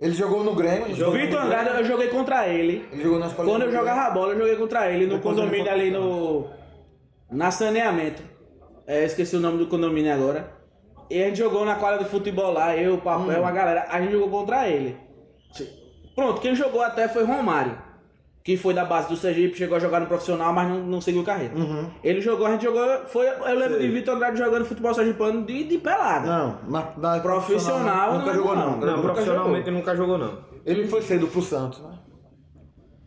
Ele 0.01 0.15
jogou 0.15 0.43
no 0.43 0.55
Grêmio. 0.55 0.87
O 1.07 1.11
Vitor 1.11 1.41
no 1.41 1.47
Andrade 1.47 1.69
eu 1.79 1.85
joguei 1.85 2.09
contra 2.09 2.49
ele. 2.49 2.87
Ele 2.91 3.03
jogou 3.03 3.19
na 3.19 3.27
escola 3.27 3.49
Quando 3.51 3.63
do 3.65 3.69
eu 3.69 3.73
jogava 3.73 4.01
a 4.01 4.11
bola, 4.11 4.33
eu 4.33 4.39
joguei 4.39 4.57
contra 4.57 4.91
ele 4.91 5.05
no 5.07 5.17
Depois 5.17 5.37
ele 5.37 5.47
condomínio 5.47 5.71
foi- 5.73 5.81
ali 5.81 5.91
no. 5.91 6.47
Na 7.31 7.51
saneamento. 7.51 8.23
É, 8.87 9.05
esqueci 9.05 9.37
o 9.37 9.41
nome 9.41 9.59
do 9.59 9.67
condomínio 9.67 10.13
agora. 10.15 10.51
E 11.11 11.23
a 11.23 11.27
gente 11.27 11.39
jogou 11.39 11.65
na 11.67 11.75
quadra 11.75 12.03
de 12.03 12.09
futebol 12.09 12.53
lá, 12.53 12.75
eu, 12.77 12.95
o 12.95 12.99
Papel, 12.99 13.37
Hum. 13.39 13.43
uma 13.43 13.53
galera. 13.53 13.87
A 13.91 14.01
gente 14.01 14.13
jogou 14.13 14.31
contra 14.31 14.67
ele. 14.67 14.97
Pronto, 16.15 16.41
quem 16.41 16.55
jogou 16.55 16.83
até 16.83 17.09
foi 17.09 17.25
Romário. 17.25 17.77
Que 18.43 18.57
foi 18.57 18.73
da 18.73 18.87
base 18.87 19.07
do 19.09 19.17
Sergipe, 19.17 19.57
chegou 19.57 19.77
a 19.77 19.81
jogar 19.81 20.01
no 20.01 20.07
profissional, 20.07 20.51
mas 20.53 20.67
não, 20.67 20.79
não 20.79 21.01
seguiu 21.01 21.23
carreira. 21.23 21.55
Uhum. 21.55 21.91
Ele 22.03 22.23
jogou, 22.23 22.47
a 22.47 22.53
gente 22.53 22.65
jogou. 22.65 22.83
Foi, 23.07 23.29
eu 23.29 23.55
lembro 23.55 23.77
Sei. 23.79 23.87
de 23.87 23.93
Vitor 23.93 24.15
Andrade 24.15 24.39
jogando 24.39 24.65
futebol 24.65 24.95
sergipano 24.95 25.45
de, 25.45 25.65
de 25.65 25.77
pelada. 25.77 26.27
Não, 26.27 26.59
na, 26.71 26.93
na 26.97 27.21
Profissional, 27.21 28.15
nunca 28.15 28.27
não, 28.29 28.35
jogou 28.35 28.57
não. 28.57 28.71
não. 28.71 28.79
Não, 28.79 28.97
Nunca 28.97 29.03
profissionalmente 29.13 29.71
nunca 29.71 29.95
jogou 29.95 30.17
não. 30.17 30.39
Ele 30.65 30.89
foi 30.89 31.03
cedo 31.03 31.27
pro 31.29 31.43
Santos, 31.43 31.81
né? 31.83 31.99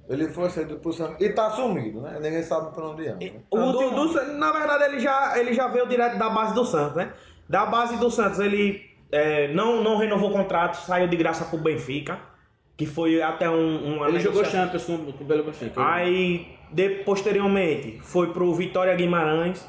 Ele 0.07 0.27
foi 0.29 0.49
cedo 0.51 0.75
pro 0.77 0.93
Santos. 0.93 1.15
E 1.19 1.29
tá 1.29 1.49
sumido, 1.49 2.01
né? 2.01 2.19
Ninguém 2.21 2.43
sabe 2.43 2.71
pra 2.73 2.85
onde 2.89 3.07
anda. 3.07 3.17
né? 3.25 3.31
O 3.49 3.57
do- 3.57 3.89
do- 3.89 4.33
na 4.33 4.51
verdade, 4.51 4.83
ele 4.83 4.99
já, 4.99 5.37
ele 5.39 5.53
já 5.53 5.67
veio 5.67 5.87
direto 5.87 6.17
da 6.19 6.29
base 6.29 6.53
do 6.53 6.63
Santos, 6.63 6.95
né? 6.95 7.11
Da 7.49 7.65
base 7.65 7.97
do 7.97 8.11
Santos, 8.11 8.39
ele 8.39 8.81
é, 9.11 9.51
não, 9.53 9.81
não 9.83 9.97
renovou 9.97 10.29
o 10.29 10.33
contrato, 10.33 10.75
saiu 10.75 11.07
de 11.07 11.15
graça 11.15 11.45
pro 11.45 11.57
Benfica, 11.57 12.19
que 12.75 12.85
foi 12.85 13.21
até 13.21 13.49
um, 13.49 13.95
uma 13.95 14.09
Ele 14.09 14.19
jogou. 14.19 14.43
Champions 14.45 14.83
com, 14.85 14.97
com 14.97 15.23
o 15.23 15.27
Belo 15.27 15.43
Benfica. 15.43 15.73
Aí, 15.85 16.47
de, 16.71 16.89
posteriormente, 17.03 17.99
foi 18.01 18.31
pro 18.31 18.53
Vitória 18.53 18.93
Guimarães. 18.95 19.65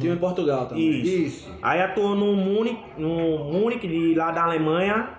Time 0.00 0.14
em 0.14 0.18
Portugal 0.18 0.66
também. 0.66 0.90
Isso. 0.90 1.10
Isso. 1.10 1.58
Aí 1.62 1.80
atuou 1.80 2.16
no 2.16 2.34
Munique, 2.34 2.82
no 2.98 3.44
Munique 3.52 3.86
de 3.86 4.14
lá 4.14 4.32
da 4.32 4.42
Alemanha 4.42 5.10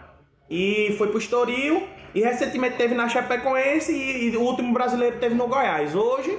e 0.49 0.93
foi 0.97 1.07
pro 1.09 1.19
Estoril 1.19 1.87
e 2.13 2.21
recentemente 2.21 2.75
teve 2.75 2.95
na 2.95 3.07
Chapecoense 3.07 3.93
e, 3.93 4.29
e 4.29 4.35
o 4.35 4.41
último 4.41 4.73
brasileiro 4.73 5.19
teve 5.19 5.35
no 5.35 5.47
Goiás. 5.47 5.95
Hoje 5.95 6.37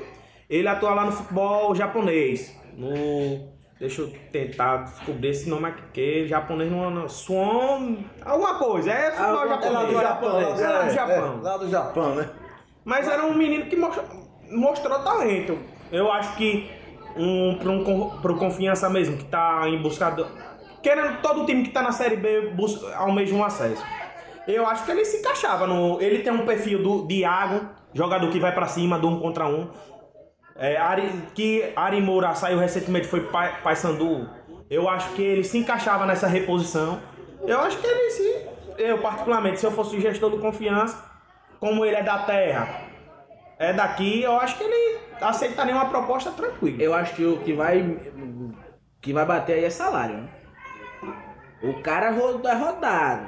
ele 0.50 0.68
atua 0.68 0.94
lá 0.94 1.04
no 1.06 1.12
futebol 1.12 1.74
japonês. 1.74 2.54
No 2.76 3.58
deixa 3.78 4.02
eu 4.02 4.12
tentar 4.32 4.78
descobrir 4.78 5.28
esse 5.28 5.48
nome 5.48 5.66
aqui, 5.68 6.26
japonês 6.26 6.70
não, 6.70 6.90
não 6.90 7.08
Suon, 7.08 7.96
alguma 8.24 8.54
coisa, 8.58 8.90
é 8.90 9.10
futebol 9.12 9.38
Ah, 9.40 9.44
é 9.44 9.48
japonês. 9.48 9.64
É 9.64 9.70
lá 9.70 9.84
do 9.84 9.92
Japão. 9.92 10.32
Lá, 10.32 10.42
É 10.42 10.68
lá 10.68 10.82
do 10.82 10.88
é, 10.88 10.94
Japão. 10.94 11.38
é, 11.40 11.42
lá 11.42 11.56
do 11.56 11.70
Japão, 11.70 12.14
né? 12.14 12.30
Mas 12.84 13.08
era 13.08 13.24
um 13.24 13.34
menino 13.34 13.66
que 13.66 13.76
mostrou, 13.76 14.06
mostrou 14.50 14.98
talento. 15.00 15.58
Eu 15.92 16.10
acho 16.10 16.36
que 16.36 16.70
um, 17.16 17.56
para 17.58 17.70
um, 17.70 18.20
pro 18.20 18.36
confiança 18.36 18.88
mesmo, 18.88 19.16
que 19.16 19.24
tá 19.24 19.62
em 19.68 19.80
busca 19.80 20.10
do. 20.10 20.26
Querendo 20.82 21.20
todo 21.20 21.44
time 21.44 21.64
que 21.64 21.70
tá 21.70 21.82
na 21.82 21.92
Série 21.92 22.16
B 22.16 22.50
busca, 22.50 22.94
almeja 22.96 23.34
um 23.34 23.44
acesso. 23.44 23.84
Eu 24.46 24.66
acho 24.66 24.84
que 24.84 24.90
ele 24.90 25.04
se 25.04 25.18
encaixava 25.18 25.66
no. 25.66 26.00
Ele 26.00 26.20
tem 26.20 26.32
um 26.32 26.46
perfil 26.46 26.82
do 26.82 27.06
Diago, 27.06 27.68
jogador 27.92 28.30
que 28.30 28.38
vai 28.40 28.54
pra 28.54 28.66
cima, 28.66 28.98
do 28.98 29.08
um 29.08 29.20
contra 29.20 29.46
um. 29.46 29.68
É, 30.59 30.77
Ari, 30.77 31.09
que 31.35 31.73
Ari 31.77 32.01
Moura 32.01 32.35
saiu 32.35 32.59
recentemente, 32.59 33.07
foi 33.07 33.21
Pai, 33.21 33.61
Paysandu. 33.62 34.29
Eu 34.68 34.88
acho 34.88 35.11
que 35.12 35.23
ele 35.23 35.44
se 35.44 35.57
encaixava 35.57 36.05
nessa 36.05 36.27
reposição. 36.27 37.01
Eu 37.47 37.61
acho 37.61 37.79
que 37.79 37.87
ele 37.87 38.11
se. 38.11 38.47
Eu, 38.77 38.99
particularmente, 38.99 39.61
se 39.61 39.66
eu 39.66 39.71
fosse 39.71 40.01
gestor 40.01 40.31
do 40.31 40.38
confiança, 40.38 41.03
como 41.61 41.85
ele 41.85 41.97
é 41.97 42.03
da 42.03 42.18
terra, 42.18 42.68
é 43.59 43.73
daqui, 43.73 44.23
eu 44.23 44.38
acho 44.38 44.59
que 44.59 44.64
ele 44.64 44.99
aceitaria 45.21 45.75
uma 45.75 45.87
proposta 45.88 46.31
tranquila. 46.33 46.83
Eu 46.83 46.92
acho 46.94 47.14
que 47.14 47.25
o 47.25 47.38
que 47.38 47.53
vai. 47.53 47.97
que 49.01 49.12
vai 49.12 49.25
bater 49.25 49.55
aí 49.55 49.64
é 49.64 49.71
salário, 49.71 50.16
né? 50.16 50.29
O 51.62 51.81
cara 51.83 52.07
é 52.09 52.55
rodado. 52.55 53.27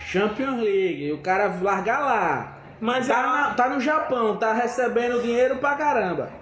Champions 0.00 0.60
League, 0.62 1.12
o 1.12 1.18
cara 1.18 1.54
larga 1.60 1.98
lá. 1.98 2.56
Mas 2.80 3.06
tá, 3.08 3.18
é- 3.18 3.22
na- 3.22 3.54
tá 3.54 3.68
no 3.68 3.80
Japão, 3.80 4.36
tá 4.36 4.54
recebendo 4.54 5.20
dinheiro 5.22 5.56
pra 5.56 5.74
caramba. 5.76 6.39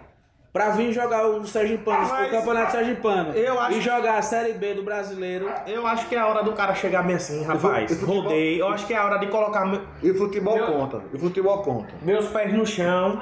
Pra 0.58 0.70
vir 0.70 0.92
jogar 0.92 1.24
o 1.24 1.46
Sergipano, 1.46 2.08
Mas- 2.08 2.26
o 2.26 2.30
Campeonato 2.32 2.72
Sergipano. 2.72 3.32
Eu 3.32 3.60
acho- 3.60 3.78
E 3.78 3.80
jogar 3.80 4.18
a 4.18 4.22
Série 4.22 4.54
B 4.54 4.74
do 4.74 4.82
brasileiro. 4.82 5.48
Eu 5.68 5.86
acho 5.86 6.08
que 6.08 6.16
é 6.16 6.18
a 6.18 6.26
hora 6.26 6.42
do 6.42 6.52
cara 6.52 6.74
chegar 6.74 7.04
bem 7.04 7.14
assim, 7.14 7.44
rapaz. 7.44 7.88
E 7.88 7.94
futebol- 7.94 8.22
Rodei. 8.22 8.60
Eu 8.60 8.68
acho 8.68 8.84
que 8.84 8.92
é 8.92 8.96
a 8.96 9.04
hora 9.04 9.18
de 9.18 9.28
colocar 9.28 9.64
E 10.02 10.12
futebol 10.14 10.56
Meu- 10.56 10.66
conta. 10.66 11.00
E 11.14 11.18
futebol 11.18 11.62
conta. 11.62 11.94
meus 12.02 12.26
pés 12.26 12.52
no 12.52 12.66
chão 12.66 13.20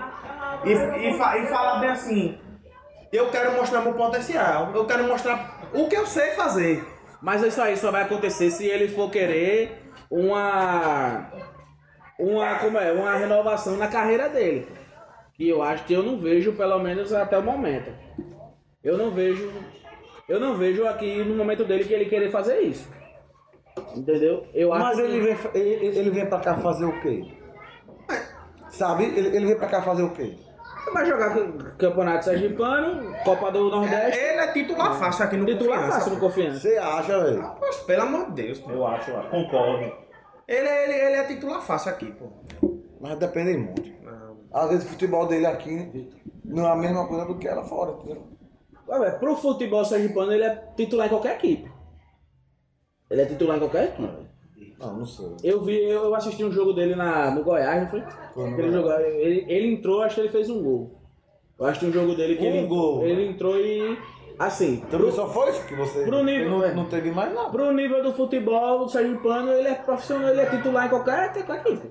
e, 0.64 0.72
e, 0.72 1.18
fa- 1.18 1.36
e 1.36 1.46
falar 1.48 1.78
bem 1.80 1.90
assim. 1.90 2.38
Eu 3.12 3.28
quero 3.30 3.52
mostrar 3.52 3.82
meu 3.82 3.92
potencial. 3.92 4.70
Eu 4.74 4.86
quero 4.86 5.04
mostrar 5.04 5.60
o 5.74 5.86
que 5.88 5.96
eu 5.96 6.06
sei 6.06 6.30
fazer. 6.30 6.82
Mas 7.20 7.42
isso 7.42 7.60
aí 7.60 7.76
só 7.76 7.90
vai 7.90 8.02
acontecer 8.04 8.50
se 8.50 8.64
ele 8.64 8.88
for 8.88 9.10
querer 9.10 9.90
uma. 10.10 11.26
Uma, 12.18 12.54
como 12.60 12.78
é? 12.78 12.92
Uma 12.92 13.14
renovação 13.14 13.76
na 13.76 13.88
carreira 13.88 14.26
dele. 14.30 14.66
Que 15.36 15.48
eu 15.48 15.62
acho 15.62 15.84
que 15.84 15.92
eu 15.92 16.02
não 16.02 16.18
vejo, 16.18 16.52
pelo 16.54 16.78
menos 16.78 17.12
até 17.12 17.36
o 17.38 17.42
momento. 17.42 17.90
Eu 18.82 18.96
não 18.96 19.10
vejo. 19.10 19.52
Eu 20.28 20.40
não 20.40 20.56
vejo 20.56 20.86
aqui 20.86 21.22
no 21.24 21.34
momento 21.36 21.64
dele 21.64 21.84
que 21.84 21.92
ele 21.92 22.06
querer 22.06 22.30
fazer 22.30 22.60
isso. 22.60 22.88
Entendeu? 23.94 24.46
Eu 24.54 24.72
acho 24.72 24.84
Mas 24.84 24.96
que- 24.96 25.02
ele 25.02 25.20
vem, 25.20 25.36
ele, 25.54 25.86
ele 25.98 26.10
vem 26.10 26.26
pra 26.26 26.40
cá 26.40 26.56
fazer 26.56 26.84
o 26.86 27.00
quê? 27.02 27.24
Sabe? 28.70 29.04
Ele, 29.04 29.36
ele 29.36 29.46
vem 29.46 29.56
pra 29.56 29.68
cá 29.68 29.82
fazer 29.82 30.02
o 30.02 30.10
quê? 30.10 30.34
vai 30.92 31.04
jogar 31.04 31.34
Campeonato 31.76 32.24
Sergipano, 32.26 33.12
Copa 33.24 33.50
do 33.50 33.68
Nordeste. 33.70 34.18
Ele 34.20 34.38
é 34.40 34.52
titular 34.52 34.94
fácil 34.94 35.24
aqui 35.24 35.36
no 35.36 35.44
Titular 35.44 35.78
Confiança. 35.80 35.98
fácil 35.98 36.14
no 36.14 36.20
confiança. 36.20 36.60
Você 36.60 36.76
acha, 36.78 37.24
velho? 37.24 37.52
Pelo 37.86 38.02
amor 38.02 38.26
de 38.26 38.42
Deus, 38.42 38.62
eu 38.68 38.86
acho, 38.86 39.10
eu 39.10 39.22
concordo. 39.24 39.92
Ele, 40.46 40.68
ele, 40.68 40.92
ele 40.94 41.16
é 41.16 41.24
titular 41.24 41.60
fácil 41.60 41.90
aqui, 41.90 42.12
pô. 42.12 42.30
Mas 43.00 43.18
depende 43.18 43.56
muito. 43.58 43.95
Às 44.56 44.70
vezes 44.70 44.84
o 44.86 44.88
futebol 44.88 45.26
dele 45.26 45.44
aqui 45.46 46.10
não 46.42 46.66
é 46.66 46.70
a 46.70 46.76
mesma 46.76 47.06
coisa 47.06 47.26
do 47.26 47.36
que 47.36 47.46
era 47.46 47.62
fora, 47.62 47.92
entendeu? 47.92 48.22
Ué, 48.88 49.10
pro 49.10 49.36
futebol 49.36 49.84
sergipano 49.84 50.32
ele 50.32 50.44
é 50.44 50.54
titular 50.74 51.06
em 51.06 51.10
qualquer 51.10 51.36
equipe. 51.36 51.70
Ele 53.10 53.20
é 53.20 53.26
titular 53.26 53.56
em 53.56 53.60
qualquer 53.60 53.84
equipe. 53.88 54.08
Não, 54.78 54.96
não 54.98 55.04
sei. 55.06 55.26
Eu 55.44 55.62
vi, 55.62 55.76
eu 55.84 56.14
assisti 56.14 56.42
um 56.42 56.50
jogo 56.50 56.72
dele 56.72 56.94
na, 56.94 57.30
no 57.30 57.44
Goiás, 57.44 57.82
não 57.82 57.88
foi? 57.90 58.02
Foi 58.32 58.50
no 58.50 58.58
ele, 58.58 58.72
jogou, 58.72 58.92
ele, 59.00 59.44
ele 59.46 59.72
entrou, 59.74 60.02
acho 60.02 60.14
que 60.14 60.20
ele 60.22 60.28
fez 60.30 60.48
um 60.48 60.62
gol. 60.62 61.02
Eu 61.58 61.66
acho 61.66 61.80
que 61.80 61.86
um 61.86 61.92
jogo 61.92 62.14
dele 62.14 62.36
que 62.36 62.44
Um 62.44 62.46
ele, 62.46 62.66
gol. 62.66 63.02
ele 63.04 63.26
entrou 63.28 63.56
e. 63.58 63.98
Assim, 64.38 64.76
Também 64.90 64.98
pro, 65.08 65.12
só 65.12 65.28
foi 65.28 65.50
isso 65.50 65.66
que 65.66 65.74
você. 65.74 66.04
Pro 66.04 66.22
nível, 66.24 66.50
não, 66.50 66.60
velho. 66.60 66.76
não 66.76 66.84
teve 66.88 67.10
mais 67.10 67.34
nada. 67.34 67.50
pro 67.50 67.72
nível 67.72 68.02
do 68.02 68.12
futebol, 68.14 68.84
o 68.84 68.88
sergipano 68.88 69.52
ele 69.52 69.68
é 69.68 69.74
profissional, 69.74 70.28
ele 70.30 70.40
é 70.40 70.46
titular 70.50 70.86
em 70.86 70.88
qualquer, 70.90 71.32
qualquer 71.46 71.72
equipe. 71.72 71.90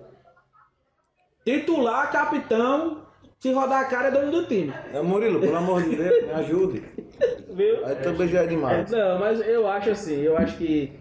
Titular, 1.46 2.12
capitão, 2.12 3.06
Se 3.40 3.52
rodar 3.54 3.82
a 3.82 3.86
cara, 3.86 4.08
é 4.08 4.12
dono 4.12 4.32
do 4.32 4.48
time. 4.48 4.74
É 4.92 5.00
Murilo, 5.02 5.40
pelo 5.40 5.56
amor 5.56 5.84
de 5.84 5.96
Deus, 5.96 6.26
me 6.26 6.32
ajude. 6.32 6.84
Viu? 7.54 7.86
Aí 7.86 7.96
também 7.98 8.28
já 8.28 8.42
é 8.42 8.48
demais. 8.48 8.90
Não, 8.90 9.20
mas 9.20 9.40
eu 9.48 9.68
acho 9.68 9.92
assim, 9.92 10.20
eu 10.22 10.36
acho 10.36 10.58
que. 10.58 10.92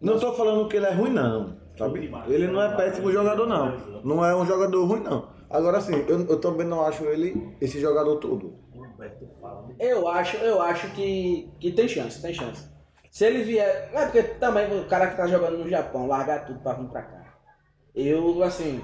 Não 0.00 0.18
tô 0.18 0.32
falando 0.32 0.68
que 0.68 0.76
ele 0.76 0.86
é 0.86 0.92
ruim, 0.92 1.10
não. 1.10 1.58
Sabe? 1.76 2.10
Ele 2.28 2.46
não 2.46 2.62
é 2.62 2.76
péssimo 2.76 3.10
jogador, 3.10 3.46
não. 3.46 3.76
Não 4.04 4.24
é 4.24 4.34
um 4.36 4.46
jogador 4.46 4.84
ruim, 4.84 5.00
não. 5.00 5.28
Agora, 5.50 5.78
assim, 5.78 6.04
eu, 6.06 6.26
eu 6.26 6.40
também 6.40 6.66
não 6.66 6.84
acho 6.86 7.04
ele 7.04 7.56
esse 7.60 7.80
jogador 7.80 8.16
todo. 8.16 8.54
Eu 9.78 10.06
acho, 10.06 10.36
eu 10.36 10.62
acho 10.62 10.92
que, 10.92 11.50
que 11.58 11.72
tem 11.72 11.88
chance, 11.88 12.22
tem 12.22 12.32
chance. 12.32 12.68
Se 13.10 13.24
ele 13.24 13.42
vier. 13.42 13.90
É 13.92 14.04
porque 14.04 14.22
também 14.22 14.78
o 14.78 14.86
cara 14.86 15.08
que 15.08 15.16
tá 15.16 15.26
jogando 15.26 15.58
no 15.58 15.68
Japão, 15.68 16.06
largar 16.06 16.46
tudo 16.46 16.60
pra 16.60 16.74
vir 16.74 16.88
pra 16.88 17.02
cá. 17.02 17.34
Eu, 17.94 18.42
assim. 18.44 18.80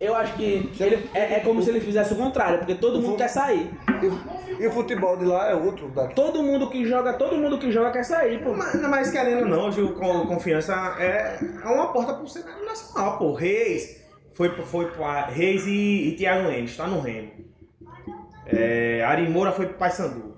Eu 0.00 0.14
acho 0.14 0.34
que 0.34 0.70
ele, 0.78 1.08
é, 1.12 1.34
é 1.34 1.40
como 1.40 1.60
se 1.60 1.70
ele 1.70 1.80
fizesse 1.80 2.12
o 2.12 2.16
contrário, 2.16 2.58
porque 2.58 2.76
todo 2.76 3.00
mundo 3.00 3.16
quer 3.16 3.26
sair. 3.28 3.68
E, 4.00 4.62
e 4.62 4.66
o 4.68 4.70
futebol 4.70 5.16
de 5.16 5.24
lá 5.24 5.50
é 5.50 5.54
outro 5.56 5.88
daqui. 5.88 6.14
Todo 6.14 6.40
mundo 6.40 6.70
que 6.70 6.86
joga, 6.86 7.14
todo 7.14 7.36
mundo 7.36 7.58
que 7.58 7.72
joga 7.72 7.90
quer 7.90 8.04
sair, 8.04 8.40
pô. 8.42 8.54
Mas, 8.54 8.80
mas 8.80 9.10
querendo 9.10 9.40
ou 9.42 9.48
não, 9.48 9.66
hoje 9.66 9.82
o 9.82 9.94
con- 9.94 10.24
confiança 10.26 10.72
é, 11.00 11.38
é 11.64 11.68
uma 11.68 11.92
porta 11.92 12.14
pro 12.14 12.28
cenário 12.28 12.64
nacional, 12.64 13.18
pô. 13.18 13.32
Reis 13.34 14.00
foi, 14.34 14.50
foi 14.62 14.86
pra 14.92 15.26
Reis 15.26 15.66
e, 15.66 16.10
e 16.10 16.16
Thiago 16.16 16.48
Enes, 16.48 16.76
tá 16.76 16.86
no 16.86 17.00
Remo. 17.00 17.32
É, 18.46 19.02
Ari 19.04 19.28
Moura 19.28 19.50
foi 19.50 19.66
pro 19.66 19.78
Paysandu. 19.78 20.36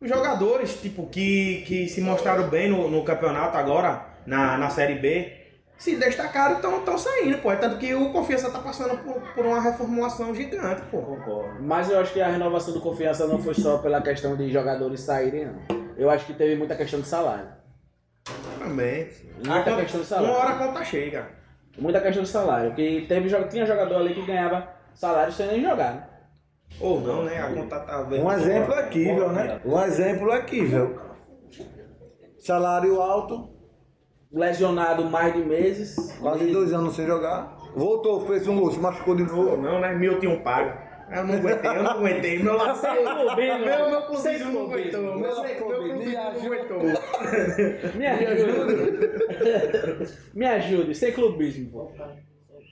Os 0.00 0.08
jogadores, 0.08 0.80
tipo, 0.80 1.06
que, 1.08 1.64
que 1.66 1.88
se 1.88 2.00
mostraram 2.00 2.48
bem 2.48 2.68
no, 2.70 2.88
no 2.88 3.02
campeonato 3.04 3.56
agora, 3.56 4.06
na, 4.26 4.56
na 4.58 4.70
Série 4.70 4.94
B, 4.94 5.32
se 5.82 5.96
destacaram 5.96 6.58
estão 6.58 6.96
saindo, 6.96 7.38
pô. 7.38 7.50
É 7.50 7.56
tanto 7.56 7.76
que 7.76 7.92
o 7.92 8.12
Confiança 8.12 8.48
tá 8.52 8.60
passando 8.60 8.96
por, 8.98 9.20
por 9.34 9.44
uma 9.44 9.60
reformulação 9.60 10.32
gigante, 10.32 10.80
pô. 10.92 11.02
Mas 11.58 11.90
eu 11.90 11.98
acho 11.98 12.12
que 12.12 12.20
a 12.20 12.28
renovação 12.28 12.72
do 12.72 12.80
confiança 12.80 13.26
não 13.26 13.40
foi 13.42 13.52
só 13.52 13.78
pela 13.78 14.00
questão 14.00 14.36
de 14.36 14.48
jogadores 14.48 15.00
saírem, 15.00 15.46
não. 15.46 15.82
Eu 15.96 16.08
acho 16.08 16.24
que 16.24 16.34
teve 16.34 16.54
muita 16.54 16.76
questão 16.76 17.00
de 17.00 17.08
salário. 17.08 17.48
Também. 18.60 19.08
Muita 19.44 19.64
conta- 19.64 19.76
questão 19.82 20.00
de 20.02 20.06
salário. 20.06 20.30
Uma 20.30 20.38
hora 20.38 20.50
a 20.50 20.58
conta 20.68 20.84
chega. 20.84 21.28
Muita 21.76 22.00
questão 22.00 22.22
de 22.22 22.28
salário. 22.28 22.74
Que 22.76 23.04
teve, 23.08 23.28
tinha 23.48 23.66
jogador 23.66 23.96
ali 23.96 24.14
que 24.14 24.24
ganhava 24.24 24.68
salário 24.94 25.32
sem 25.32 25.48
nem 25.48 25.62
jogar, 25.62 25.94
né? 25.94 26.06
Ou 26.80 27.00
não, 27.00 27.24
né? 27.24 27.40
A 27.42 27.52
conta 27.52 27.80
tá 27.80 28.02
vendo. 28.02 28.24
Um 28.24 28.32
exemplo 28.32 28.72
aquível, 28.74 29.32
né? 29.32 29.60
Um 29.64 29.82
exemplo 29.82 30.30
aquível. 30.30 31.00
Salário 32.38 33.00
alto, 33.00 33.51
Lesionado 34.32 35.04
mais 35.10 35.34
de 35.34 35.40
meses. 35.44 35.94
quase 36.20 36.46
dois 36.50 36.72
anos 36.72 36.94
sem 36.96 37.06
jogar. 37.06 37.58
Voltou, 37.76 38.26
fez 38.26 38.46
um 38.48 38.58
gol, 38.58 38.70
se 38.70 38.78
machucou 38.78 39.14
de 39.14 39.24
novo. 39.24 39.56
não, 39.56 39.80
né? 39.80 39.94
Milton 39.94 40.40
paga. 40.42 40.90
Eu 41.10 41.24
não 41.26 41.34
aguentei, 41.34 41.70
eu 41.70 41.82
não 41.82 41.90
aguentei. 41.90 42.42
Meu 42.42 42.56
lado 42.56 42.78
Sem 42.78 42.90
clubismo, 43.04 43.36
Meu, 43.36 43.58
meu 43.90 44.02
sem 44.16 44.38
clubismo 44.40 44.52
não 44.52 44.62
aguentou. 44.62 45.02
Meu, 45.02 45.18
Meu 45.18 45.34
clubismo 45.56 46.12
não 46.12 46.30
aguentou. 46.30 46.78
Me 47.94 48.06
ajude. 48.06 49.10
Me 50.34 50.46
ajude, 50.46 50.94
sem 50.94 51.12
clubismo, 51.12 51.70
pô. 51.70 51.90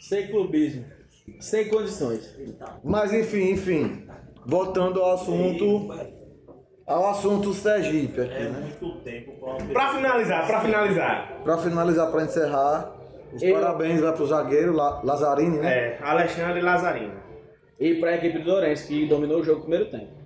Sem 0.01 0.29
clubismo. 0.29 0.85
Sem 1.39 1.69
condições. 1.69 2.35
Mas 2.83 3.13
enfim, 3.13 3.51
enfim. 3.51 4.07
Voltando 4.47 5.03
ao 5.03 5.13
assunto. 5.15 5.89
Ao 6.91 7.09
assunto 7.11 7.55
Sergipe 7.55 8.21
aqui, 8.21 8.43
né? 8.45 8.73
Pra 9.73 9.89
finalizar, 9.95 10.47
pra 10.47 10.61
finalizar. 10.61 11.33
Pra 11.45 11.57
finalizar, 11.59 12.11
pra 12.11 12.23
encerrar, 12.25 12.93
os 13.33 13.41
Eu- 13.41 13.55
parabéns 13.55 14.01
vai 14.01 14.13
pro 14.13 14.27
zagueiro 14.27 14.73
La- 14.73 15.01
Lazzarini, 15.05 15.59
né? 15.59 15.73
É, 15.73 15.99
Alexandre 16.03 16.61
Lazarino. 16.61 17.15
E 17.79 17.95
para 17.95 18.11
a 18.11 18.15
equipe 18.17 18.41
do 18.41 18.51
Lourenço, 18.51 18.89
que 18.89 19.07
dominou 19.07 19.39
o 19.39 19.45
jogo 19.45 19.59
no 19.61 19.67
primeiro 19.67 19.89
tempo. 19.91 20.19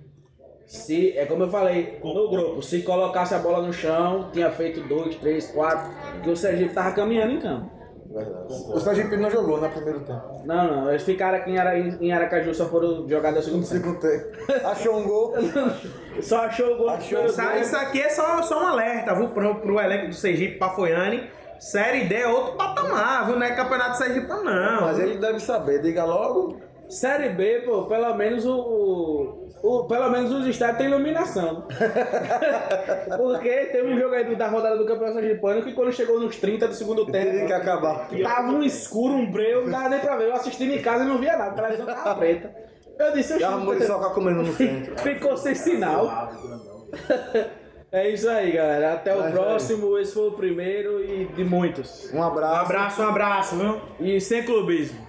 Se, 0.65 1.15
é 1.15 1.25
como 1.27 1.43
eu 1.43 1.49
falei 1.51 1.99
no 2.03 2.29
grupo, 2.29 2.63
se 2.63 2.81
colocasse 2.81 3.35
a 3.35 3.37
bola 3.37 3.61
no 3.61 3.71
chão, 3.71 4.31
tinha 4.33 4.49
feito 4.49 4.81
dois, 4.87 5.15
três, 5.17 5.51
quatro, 5.51 5.91
que 6.23 6.29
o 6.31 6.35
Sergipe 6.35 6.73
tava 6.73 6.91
caminhando 6.93 7.33
em 7.33 7.39
campo. 7.39 7.69
Verdade. 8.15 8.45
O 8.73 8.79
Sergipe 8.79 9.17
não 9.17 9.29
jogou 9.29 9.59
no 9.59 9.69
primeiro 9.69 9.99
tempo. 9.99 10.41
Não, 10.45 10.67
não, 10.83 10.89
eles 10.89 11.03
ficaram 11.03 11.37
aqui 11.37 11.51
em, 11.51 11.57
Ara, 11.57 11.77
em 11.77 12.13
Aracaju, 12.13 12.55
só 12.55 12.65
foram 12.67 13.05
jogar 13.09 13.33
no 13.33 13.41
segundo 13.41 13.65
segundo 13.65 13.99
tempo. 13.99 14.25
Achou 14.65 14.97
um 14.97 15.03
gol. 15.03 15.33
Só 16.21 16.45
achou 16.45 16.75
o 16.75 16.77
gol 16.77 16.89
Achou 16.91 17.25
Isso, 17.25 17.35
tempo. 17.35 17.57
isso 17.57 17.75
aqui 17.75 18.01
é 18.01 18.07
só, 18.07 18.41
só 18.41 18.63
um 18.63 18.67
alerta, 18.67 19.13
viu? 19.13 19.27
Pro, 19.31 19.55
pro 19.55 19.81
elenco 19.81 20.07
do 20.07 20.13
Sergipe 20.13 20.57
Pafoiane. 20.57 21.29
Série 21.59 22.05
D 22.05 22.15
é 22.15 22.27
outro 22.27 22.53
patamar, 22.53 23.25
viu? 23.25 23.35
Não 23.37 23.45
é 23.45 23.53
campeonato 23.53 23.97
Sergipe, 23.97 24.25
não. 24.27 24.81
Mas 24.81 24.97
ele 24.97 25.17
deve 25.17 25.41
saber, 25.41 25.81
diga 25.81 26.05
logo. 26.05 26.61
Série 26.89 27.29
B, 27.29 27.61
pô, 27.65 27.83
pelo 27.85 28.13
menos 28.15 28.45
o, 28.45 28.55
o, 28.55 29.49
o- 29.63 29.87
pelo 29.87 30.09
menos 30.09 30.31
os 30.31 30.45
estádios 30.47 30.77
têm 30.77 30.87
iluminação. 30.87 31.67
Porque 33.17 33.49
teve 33.71 33.87
um 33.93 33.99
jogo 33.99 34.13
aí 34.15 34.35
da 34.35 34.47
rodada 34.47 34.77
do 34.77 34.85
Campeonato 34.85 35.19
Sergipano 35.19 35.61
que 35.63 35.73
quando 35.73 35.91
chegou 35.91 36.19
nos 36.19 36.35
30 36.37 36.67
do 36.67 36.73
segundo 36.73 37.05
Teria 37.05 37.31
que 37.31 37.39
tempo, 37.47 37.53
acabar. 37.53 38.07
tava 38.23 38.51
um 38.51 38.63
escuro, 38.63 39.13
um 39.13 39.31
breu, 39.31 39.63
não 39.63 39.71
dava 39.71 39.89
nem 39.89 39.99
pra 39.99 40.15
ver. 40.17 40.25
Eu 40.29 40.33
assistindo 40.33 40.73
em 40.73 40.81
casa 40.81 41.03
e 41.03 41.07
não 41.07 41.17
via 41.17 41.37
nada, 41.37 41.51
a 41.51 41.53
televisão 41.53 41.85
tava 41.85 42.15
preta. 42.15 42.55
Eu 42.97 43.11
disse, 43.13 43.37
E 43.39 43.43
a 43.43 43.51
Muriçoca 43.51 44.09
comendo 44.11 44.43
no 44.43 44.53
centro. 44.53 44.97
ficou 44.99 45.35
sem 45.37 45.55
sinal. 45.55 46.29
É 47.91 48.09
isso 48.09 48.27
aí, 48.27 48.51
galera. 48.51 48.93
Até 48.95 49.15
o 49.15 49.19
Vai, 49.21 49.31
próximo. 49.31 49.97
Esse 49.97 50.13
foi 50.15 50.27
o 50.27 50.31
primeiro 50.33 51.01
e 51.01 51.25
de 51.27 51.45
muitos. 51.45 52.11
Um 52.13 52.17
Um 52.17 52.23
abraço. 52.23 52.61
abraço, 52.65 53.01
um 53.01 53.07
abraço, 53.07 53.55
viu? 53.55 53.79
E 54.01 54.19
sem 54.19 54.43
clubismo. 54.43 55.04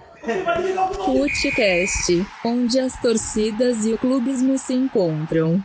Futecast, 1.05 2.25
onde 2.43 2.79
as 2.79 2.99
torcidas 3.01 3.85
e 3.85 3.93
o 3.93 3.97
clubismo 3.97 4.57
se 4.57 4.73
encontram. 4.73 5.63